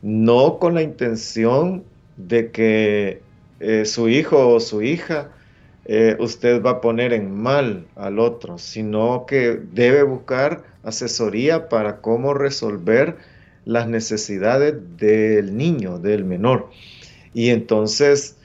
no 0.01 0.57
con 0.57 0.73
la 0.73 0.81
intención 0.81 1.83
de 2.17 2.51
que 2.51 3.21
eh, 3.59 3.85
su 3.85 4.09
hijo 4.09 4.49
o 4.49 4.59
su 4.59 4.81
hija 4.81 5.29
eh, 5.85 6.15
usted 6.19 6.63
va 6.63 6.71
a 6.71 6.81
poner 6.81 7.13
en 7.13 7.33
mal 7.33 7.85
al 7.95 8.19
otro, 8.19 8.57
sino 8.57 9.25
que 9.27 9.59
debe 9.71 10.03
buscar 10.03 10.63
asesoría 10.83 11.69
para 11.69 12.01
cómo 12.01 12.33
resolver 12.33 13.17
las 13.65 13.87
necesidades 13.87 14.75
del 14.97 15.55
niño, 15.57 15.99
del 15.99 16.25
menor. 16.25 16.69
Y 17.33 17.49
entonces 17.49 18.37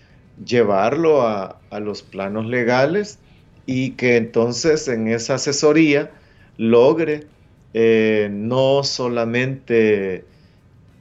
llevarlo 0.45 1.23
a, 1.27 1.57
los 1.81 2.03
planos 2.03 2.47
legales 2.47 3.19
y 3.65 3.93
que 3.93 4.17
entonces 4.17 4.89
en 4.89 5.07
esa 5.07 5.35
asesoría 5.35 6.11
logre 6.57 7.27
eh, 7.75 8.29
no 8.33 8.83
solamente 8.83 10.25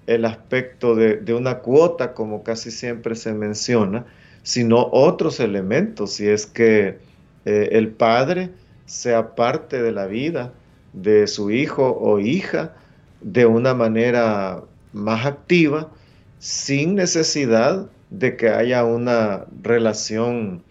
el 0.06 0.26
aspecto 0.26 0.96
de, 0.96 1.34
una 1.34 1.60
cuota, 1.60 2.14
como 2.14 2.44
casi 2.44 2.72
siempre 2.72 3.16
se 3.16 3.34
menciona, 3.34 4.06
sino 4.50 4.90
otros 4.92 5.40
elementos, 5.40 6.14
si 6.14 6.28
es 6.28 6.48
que 6.48 6.98
eh, 7.46 7.70
el 7.74 7.90
padre 7.90 8.50
sea 8.88 9.36
parte 9.36 9.80
de 9.80 9.92
la 9.92 10.08
vida 10.08 10.54
de 10.92 11.28
su 11.28 11.52
hijo 11.52 11.96
o 12.02 12.20
hija 12.20 12.74
de 13.22 13.46
una 13.46 13.76
manera 13.76 14.64
más 14.92 15.28
activa, 15.28 15.92
sin 16.40 16.96
necesidad 16.96 17.92
de 18.10 18.38
que 18.38 18.50
haya 18.50 18.86
una 18.86 19.46
relación 19.62 20.64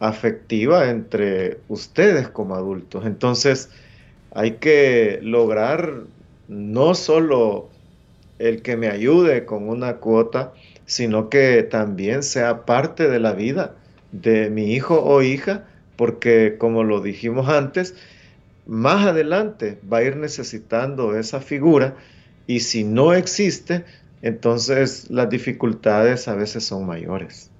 afectiva 0.00 0.90
entre 0.90 1.60
ustedes 1.68 2.26
como 2.26 2.56
adultos. 2.56 3.06
Entonces, 3.06 3.70
hay 4.34 4.54
que 4.54 5.20
lograr 5.22 6.00
no 6.48 6.96
solo 6.96 7.68
el 8.40 8.60
que 8.62 8.76
me 8.76 8.88
ayude 8.88 9.44
con 9.44 9.68
una 9.68 9.98
cuota, 9.98 10.52
sino 10.88 11.28
que 11.28 11.62
también 11.62 12.22
sea 12.22 12.64
parte 12.64 13.08
de 13.08 13.20
la 13.20 13.34
vida 13.34 13.74
de 14.10 14.48
mi 14.48 14.72
hijo 14.72 15.04
o 15.04 15.20
hija, 15.22 15.66
porque 15.96 16.56
como 16.58 16.82
lo 16.82 17.02
dijimos 17.02 17.48
antes, 17.50 17.94
más 18.66 19.06
adelante 19.06 19.78
va 19.90 19.98
a 19.98 20.02
ir 20.02 20.16
necesitando 20.16 21.16
esa 21.16 21.40
figura 21.40 21.96
y 22.46 22.60
si 22.60 22.84
no 22.84 23.12
existe, 23.12 23.84
entonces 24.22 25.10
las 25.10 25.28
dificultades 25.28 26.26
a 26.26 26.34
veces 26.34 26.64
son 26.64 26.86
mayores. 26.86 27.50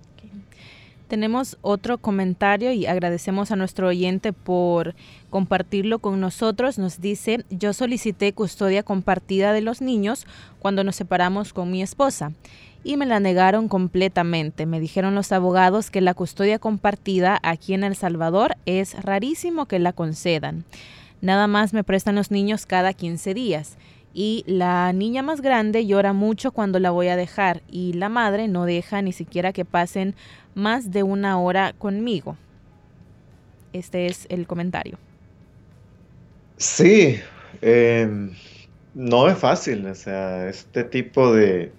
Tenemos 1.08 1.56
otro 1.62 1.96
comentario 1.96 2.70
y 2.70 2.84
agradecemos 2.84 3.50
a 3.50 3.56
nuestro 3.56 3.88
oyente 3.88 4.34
por 4.34 4.94
compartirlo 5.30 5.98
con 6.00 6.20
nosotros. 6.20 6.78
Nos 6.78 7.00
dice, 7.00 7.44
yo 7.48 7.72
solicité 7.72 8.34
custodia 8.34 8.82
compartida 8.82 9.54
de 9.54 9.62
los 9.62 9.80
niños 9.80 10.26
cuando 10.58 10.84
nos 10.84 10.96
separamos 10.96 11.54
con 11.54 11.70
mi 11.70 11.82
esposa 11.82 12.32
y 12.84 12.98
me 12.98 13.06
la 13.06 13.20
negaron 13.20 13.68
completamente. 13.68 14.66
Me 14.66 14.80
dijeron 14.80 15.14
los 15.14 15.32
abogados 15.32 15.90
que 15.90 16.02
la 16.02 16.12
custodia 16.12 16.58
compartida 16.58 17.40
aquí 17.42 17.72
en 17.72 17.84
El 17.84 17.96
Salvador 17.96 18.56
es 18.66 18.94
rarísimo 19.02 19.66
que 19.66 19.78
la 19.78 19.94
concedan. 19.94 20.64
Nada 21.20 21.46
más 21.46 21.72
me 21.72 21.84
prestan 21.84 22.14
los 22.14 22.30
niños 22.30 22.66
cada 22.66 22.92
15 22.92 23.34
días 23.34 23.76
y 24.20 24.42
la 24.48 24.92
niña 24.92 25.22
más 25.22 25.40
grande 25.42 25.86
llora 25.86 26.12
mucho 26.12 26.50
cuando 26.50 26.80
la 26.80 26.90
voy 26.90 27.06
a 27.06 27.14
dejar 27.14 27.62
y 27.70 27.92
la 27.92 28.08
madre 28.08 28.48
no 28.48 28.64
deja 28.64 29.00
ni 29.00 29.12
siquiera 29.12 29.52
que 29.52 29.64
pasen 29.64 30.16
más 30.56 30.90
de 30.90 31.04
una 31.04 31.38
hora 31.38 31.72
conmigo. 31.78 32.36
Este 33.72 34.06
es 34.06 34.26
el 34.28 34.48
comentario. 34.48 34.98
Sí, 36.56 37.20
em, 37.62 38.32
no 38.92 39.28
es 39.28 39.38
fácil, 39.38 39.86
o 39.86 39.94
sea, 39.94 40.48
este 40.48 40.82
tipo 40.82 41.32
de, 41.32 41.70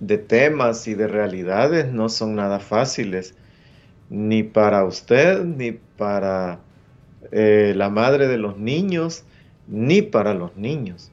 de 0.00 0.18
temas 0.18 0.88
y 0.88 0.94
de 0.94 1.06
realidades 1.06 1.92
no 1.92 2.08
son 2.08 2.34
nada 2.34 2.58
fáciles, 2.58 3.36
ni 4.10 4.42
para 4.42 4.84
usted, 4.84 5.44
ni 5.44 5.70
para 5.70 6.58
eh, 7.30 7.74
la 7.76 7.90
madre 7.90 8.26
de 8.26 8.38
los 8.38 8.58
niños, 8.58 9.22
ni 9.68 10.02
para 10.02 10.34
los 10.34 10.56
niños. 10.56 11.12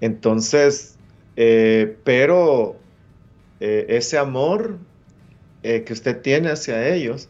Entonces, 0.00 0.96
eh, 1.36 1.96
pero 2.04 2.76
eh, 3.60 3.86
ese 3.88 4.18
amor 4.18 4.78
eh, 5.62 5.84
que 5.84 5.92
usted 5.92 6.20
tiene 6.20 6.50
hacia 6.50 6.88
ellos 6.94 7.28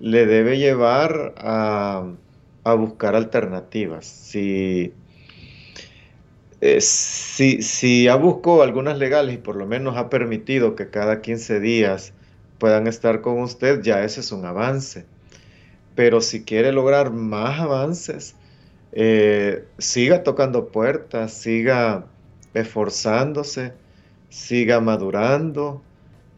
le 0.00 0.26
debe 0.26 0.58
llevar 0.58 1.34
a, 1.36 2.14
buscar 2.64 3.16
alternativas. 3.16 4.06
Si, 4.06 4.92
si, 6.78 7.62
si, 7.62 8.08
buscó 8.20 8.62
algunas 8.62 8.96
legales 8.96 9.34
y 9.34 9.38
por 9.38 9.56
lo 9.56 9.66
menos 9.66 9.96
ha 9.96 10.08
permitido 10.08 10.76
que 10.76 10.88
cada 10.88 11.20
15 11.20 11.58
días 11.58 12.12
puedan 12.58 12.86
estar 12.86 13.22
con 13.22 13.40
usted, 13.40 13.82
ya 13.82 14.04
ese 14.04 14.20
es 14.20 14.30
un 14.30 14.44
avance. 14.44 15.04
Pero 15.96 16.20
si 16.20 16.44
quiere 16.44 16.72
lograr 16.72 17.10
más 17.12 17.58
avances, 17.60 18.36
eh, 18.92 19.64
siga 19.78 20.22
tocando 20.22 20.68
puertas, 20.68 21.32
siga 21.32 22.06
esforzándose, 22.54 23.72
siga 24.28 24.80
madurando. 24.80 25.82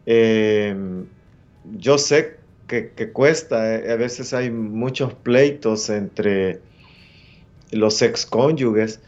Yo 0.05 1.97
sé 1.97 2.37
que, 2.67 3.11
cuesta, 3.11 3.75
eh, 3.75 3.91
a 3.91 3.95
veces 3.95 4.33
hay 4.33 4.49
muchos 4.49 5.13
pleitos 5.13 5.89
entre 5.89 6.59
los 7.71 8.01
excónyuges, 8.01 8.99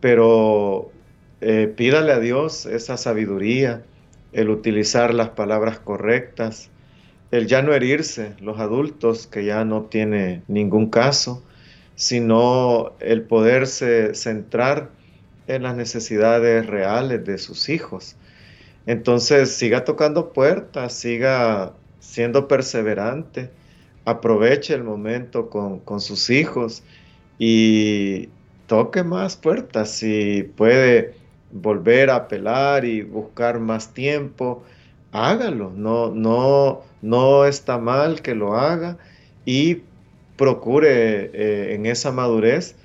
pero 0.00 0.90
eh, 1.40 1.72
pídale 1.74 2.12
a 2.12 2.20
Dios 2.20 2.66
esa 2.66 2.96
sabiduría, 2.96 3.84
el 4.32 4.50
utilizar 4.50 5.14
las 5.14 5.30
palabras 5.30 5.78
correctas, 5.78 6.70
el 7.30 7.46
ya 7.46 7.62
no 7.62 7.72
herirse, 7.72 8.34
los 8.40 8.58
adultos 8.60 9.26
que 9.26 9.44
ya 9.44 9.64
no 9.64 9.82
tiene 9.84 10.42
ningún 10.46 10.90
caso, 10.90 11.42
sino 11.96 12.92
el 13.00 13.22
poderse 13.22 14.14
centrar 14.14 14.90
en 15.48 15.62
las 15.62 15.74
necesidades 15.76 16.66
reales 16.66 17.24
de 17.24 17.38
sus 17.38 17.68
hijos. 17.68 18.16
Entonces 18.84 19.52
siga 19.52 19.84
tocando 19.84 20.32
puertas, 20.32 20.92
siga 20.92 21.72
siendo 21.98 22.46
perseverante, 22.46 23.50
aproveche 24.04 24.74
el 24.74 24.84
momento 24.84 25.50
con, 25.50 26.00
sus 26.00 26.30
hijos 26.30 26.84
y 27.38 28.28
toque 28.66 29.02
más 29.02 29.36
puertas. 29.36 29.90
Si 29.90 30.44
puede 30.56 31.14
volver 31.50 32.10
a 32.10 32.16
apelar 32.16 32.84
y 32.84 33.02
buscar 33.02 33.58
más 33.58 33.92
tiempo, 33.92 34.62
hágalo. 35.12 35.72
No, 35.74 36.10
no, 36.10 36.82
no 37.02 37.44
está 37.46 37.78
mal 37.78 38.22
que 38.22 38.34
lo 38.34 38.54
haga 38.54 38.98
y 39.44 39.82
procure 40.36 41.30
eh, 41.32 41.74
en 41.74 41.86
esa 41.86 42.12
madurez 42.12 42.76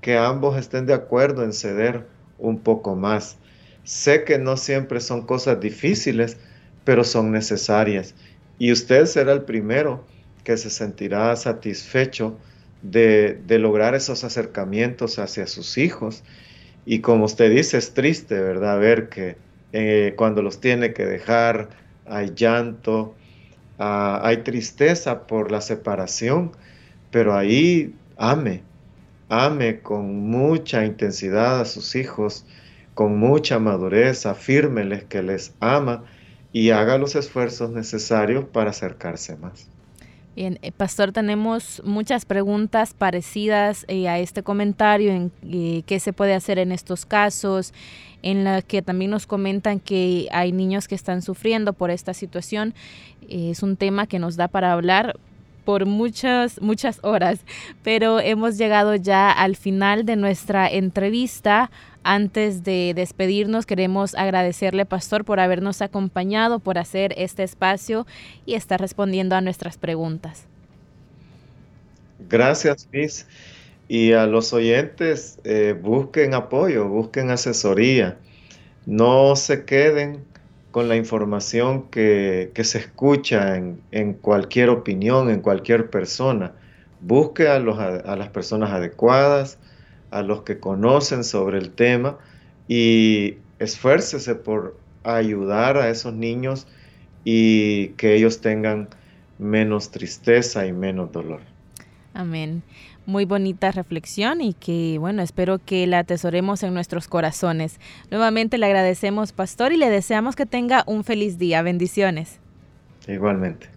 que 0.00 0.16
ambos 0.16 0.58
estén 0.58 0.86
de 0.86 0.94
acuerdo 0.94 1.44
en 1.44 1.52
ceder 1.52 2.06
un 2.38 2.58
poco 2.60 2.94
más. 2.94 3.36
Sé 3.84 4.24
que 4.24 4.38
no 4.38 4.56
siempre 4.56 5.00
son 5.00 5.26
cosas 5.26 5.60
difíciles, 5.60 6.36
pero 6.84 7.04
son 7.04 7.32
necesarias 7.32 8.14
y 8.58 8.72
usted 8.72 9.06
será 9.06 9.32
el 9.32 9.42
primero 9.42 10.04
que 10.44 10.56
se 10.56 10.70
sentirá 10.70 11.34
satisfecho 11.36 12.38
de, 12.82 13.40
lograr 13.48 13.94
esos 13.94 14.24
acercamientos 14.24 15.18
hacia 15.18 15.46
sus 15.46 15.78
hijos. 15.78 16.22
Y 16.86 17.00
como 17.00 17.24
usted 17.24 17.50
dice, 17.50 17.78
es 17.78 17.94
triste, 17.94 18.38
¿verdad? 18.38 18.78
Ver 18.78 19.08
que 19.08 19.36
eh, 19.72 20.12
cuando 20.16 20.42
los 20.42 20.60
tiene 20.60 20.92
que 20.92 21.06
dejar 21.06 21.70
hay 22.06 22.32
llanto, 22.34 23.14
ah, 23.78 24.20
hay 24.22 24.38
tristeza 24.38 25.26
por 25.26 25.50
la 25.50 25.62
separación, 25.62 26.52
pero 27.14 27.36
ahí 27.36 27.94
ame, 28.16 28.62
ame 29.28 29.78
con 29.78 30.28
mucha 30.28 30.84
intensidad 30.84 31.60
a 31.60 31.64
sus 31.64 31.94
hijos, 31.94 32.44
con 32.94 33.16
mucha 33.16 33.60
madurez, 33.60 34.26
afírmeles 34.26 35.04
que 35.04 35.22
les 35.22 35.54
ama 35.60 36.02
y 36.52 36.70
haga 36.70 36.98
los 36.98 37.14
esfuerzos 37.14 37.70
necesarios 37.70 38.46
para 38.46 38.70
acercarse 38.70 39.36
más. 39.36 39.68
Bien, 40.34 40.58
eh, 40.62 40.72
Pastor, 40.72 41.12
tenemos 41.12 41.80
muchas 41.84 42.24
preguntas 42.24 42.94
parecidas 42.94 43.84
eh, 43.86 44.08
a 44.08 44.18
este 44.18 44.42
comentario 44.42 45.12
en 45.12 45.30
eh, 45.44 45.84
qué 45.86 46.00
se 46.00 46.12
puede 46.12 46.34
hacer 46.34 46.58
en 46.58 46.72
estos 46.72 47.06
casos, 47.06 47.72
en 48.22 48.42
la 48.42 48.60
que 48.60 48.82
también 48.82 49.12
nos 49.12 49.28
comentan 49.28 49.78
que 49.78 50.26
hay 50.32 50.50
niños 50.50 50.88
que 50.88 50.96
están 50.96 51.22
sufriendo 51.22 51.74
por 51.74 51.92
esta 51.92 52.12
situación. 52.12 52.74
es 53.28 53.62
un 53.62 53.76
tema 53.76 54.08
que 54.08 54.18
nos 54.18 54.34
da 54.34 54.48
para 54.48 54.72
hablar 54.72 55.16
por 55.64 55.86
muchas, 55.86 56.60
muchas 56.60 56.98
horas, 57.02 57.40
pero 57.82 58.20
hemos 58.20 58.58
llegado 58.58 58.94
ya 58.94 59.30
al 59.30 59.56
final 59.56 60.04
de 60.04 60.16
nuestra 60.16 60.70
entrevista. 60.70 61.70
Antes 62.02 62.64
de 62.64 62.92
despedirnos, 62.94 63.64
queremos 63.64 64.14
agradecerle, 64.14 64.84
Pastor, 64.84 65.24
por 65.24 65.40
habernos 65.40 65.80
acompañado, 65.80 66.58
por 66.58 66.76
hacer 66.76 67.14
este 67.16 67.42
espacio 67.42 68.06
y 68.44 68.54
estar 68.54 68.78
respondiendo 68.78 69.36
a 69.36 69.40
nuestras 69.40 69.78
preguntas. 69.78 70.46
Gracias, 72.28 72.88
Liz. 72.92 73.26
Y 73.88 74.12
a 74.12 74.26
los 74.26 74.52
oyentes, 74.52 75.38
eh, 75.44 75.74
busquen 75.80 76.34
apoyo, 76.34 76.88
busquen 76.88 77.30
asesoría. 77.30 78.18
No 78.86 79.34
se 79.36 79.64
queden 79.64 80.24
con 80.74 80.88
la 80.88 80.96
información 80.96 81.84
que, 81.88 82.50
se 82.64 82.78
escucha 82.78 83.56
en, 83.56 84.14
cualquier 84.14 84.70
opinión, 84.70 85.30
en 85.30 85.40
cualquier 85.40 85.88
persona. 85.88 86.50
Busque 87.00 87.46
a, 87.46 87.54
a 87.58 88.16
las 88.16 88.28
personas 88.30 88.72
adecuadas, 88.72 89.60
a 90.10 90.22
los 90.22 90.42
que 90.42 90.58
conocen 90.58 91.22
sobre 91.22 91.58
el 91.58 91.70
tema 91.70 92.18
y 92.66 93.36
esfuércese 93.60 94.34
por 94.34 94.76
ayudar 95.04 95.76
a 95.76 95.90
esos 95.90 96.12
niños 96.12 96.66
y 97.22 97.90
que 97.90 98.16
ellos 98.16 98.40
tengan 98.40 98.88
menos 99.38 99.92
tristeza 99.92 100.66
y 100.66 100.72
menos 100.72 101.12
dolor. 101.12 101.42
Amén 102.14 102.64
muy 103.06 103.24
bonita 103.24 103.70
reflexión 103.72 104.40
y 104.40 104.54
que, 104.54 104.96
bueno, 104.98 105.22
espero 105.22 105.58
que 105.58 105.86
la 105.86 106.00
atesoremos 106.00 106.62
en 106.62 106.74
nuestros 106.74 107.08
corazones. 107.08 107.80
Nuevamente 108.10 108.58
le 108.58 108.66
agradecemos, 108.66 109.32
pastor, 109.32 109.72
y 109.72 109.76
le 109.76 109.90
deseamos 109.90 110.36
que 110.36 110.46
tenga 110.46 110.84
un 110.86 111.04
feliz 111.04 111.38
día. 111.38 111.62
Bendiciones. 111.62 112.40
Igualmente 113.06 113.73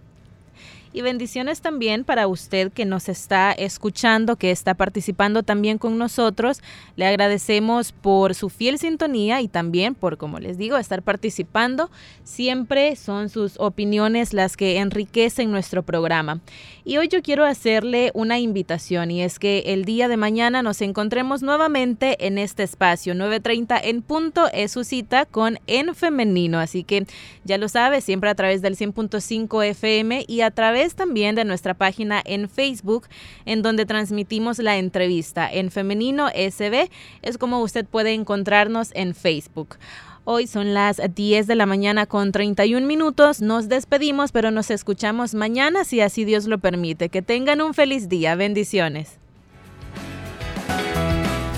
y 0.92 1.02
bendiciones 1.02 1.60
también 1.60 2.04
para 2.04 2.26
usted 2.26 2.72
que 2.72 2.84
nos 2.84 3.08
está 3.08 3.52
escuchando, 3.52 4.36
que 4.36 4.50
está 4.50 4.74
participando 4.74 5.42
también 5.42 5.78
con 5.78 5.98
nosotros. 5.98 6.60
Le 6.96 7.06
agradecemos 7.06 7.92
por 7.92 8.34
su 8.34 8.48
fiel 8.48 8.78
sintonía 8.78 9.40
y 9.40 9.48
también 9.48 9.94
por, 9.94 10.16
como 10.16 10.38
les 10.38 10.58
digo, 10.58 10.76
estar 10.76 11.02
participando. 11.02 11.90
Siempre 12.24 12.96
son 12.96 13.28
sus 13.28 13.58
opiniones 13.58 14.32
las 14.32 14.56
que 14.56 14.78
enriquecen 14.78 15.50
nuestro 15.50 15.82
programa. 15.82 16.40
Y 16.84 16.96
hoy 16.96 17.08
yo 17.08 17.22
quiero 17.22 17.44
hacerle 17.44 18.10
una 18.14 18.38
invitación 18.38 19.10
y 19.10 19.22
es 19.22 19.38
que 19.38 19.64
el 19.66 19.84
día 19.84 20.08
de 20.08 20.16
mañana 20.16 20.62
nos 20.62 20.80
encontremos 20.80 21.42
nuevamente 21.42 22.26
en 22.26 22.38
este 22.38 22.62
espacio. 22.62 23.14
9.30 23.14 23.80
en 23.84 24.02
punto 24.02 24.48
es 24.52 24.72
su 24.72 24.84
cita 24.84 25.26
con 25.26 25.58
En 25.66 25.94
Femenino. 25.94 26.58
Así 26.58 26.84
que 26.84 27.06
ya 27.44 27.58
lo 27.58 27.68
sabe, 27.68 28.00
siempre 28.00 28.30
a 28.30 28.34
través 28.34 28.62
del 28.62 28.76
100.5 28.76 29.64
FM 29.64 30.24
y 30.26 30.40
a 30.40 30.50
través 30.78 30.94
también 30.94 31.34
de 31.34 31.44
nuestra 31.44 31.74
página 31.74 32.22
en 32.24 32.48
Facebook, 32.48 33.08
en 33.46 33.62
donde 33.62 33.84
transmitimos 33.84 34.58
la 34.58 34.76
entrevista. 34.76 35.50
En 35.50 35.72
Femenino 35.72 36.28
SB 36.28 36.88
es 37.22 37.36
como 37.36 37.60
usted 37.62 37.84
puede 37.84 38.14
encontrarnos 38.14 38.90
en 38.94 39.16
Facebook. 39.16 39.76
Hoy 40.22 40.46
son 40.46 40.74
las 40.74 41.00
10 41.12 41.48
de 41.48 41.54
la 41.56 41.66
mañana 41.66 42.06
con 42.06 42.30
31 42.30 42.86
minutos. 42.86 43.40
Nos 43.40 43.68
despedimos, 43.68 44.30
pero 44.30 44.52
nos 44.52 44.70
escuchamos 44.70 45.34
mañana 45.34 45.82
si 45.84 46.00
así 46.00 46.24
Dios 46.24 46.44
lo 46.44 46.58
permite. 46.58 47.08
Que 47.08 47.22
tengan 47.22 47.60
un 47.60 47.74
feliz 47.74 48.08
día. 48.08 48.36
Bendiciones. 48.36 49.18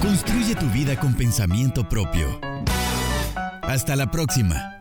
Construye 0.01 0.55
tu 0.55 0.67
vida 0.71 0.99
con 0.99 1.15
pensamiento 1.15 1.87
propio. 1.87 2.41
Hasta 3.61 3.97
la 3.97 4.11
próxima. 4.11 4.80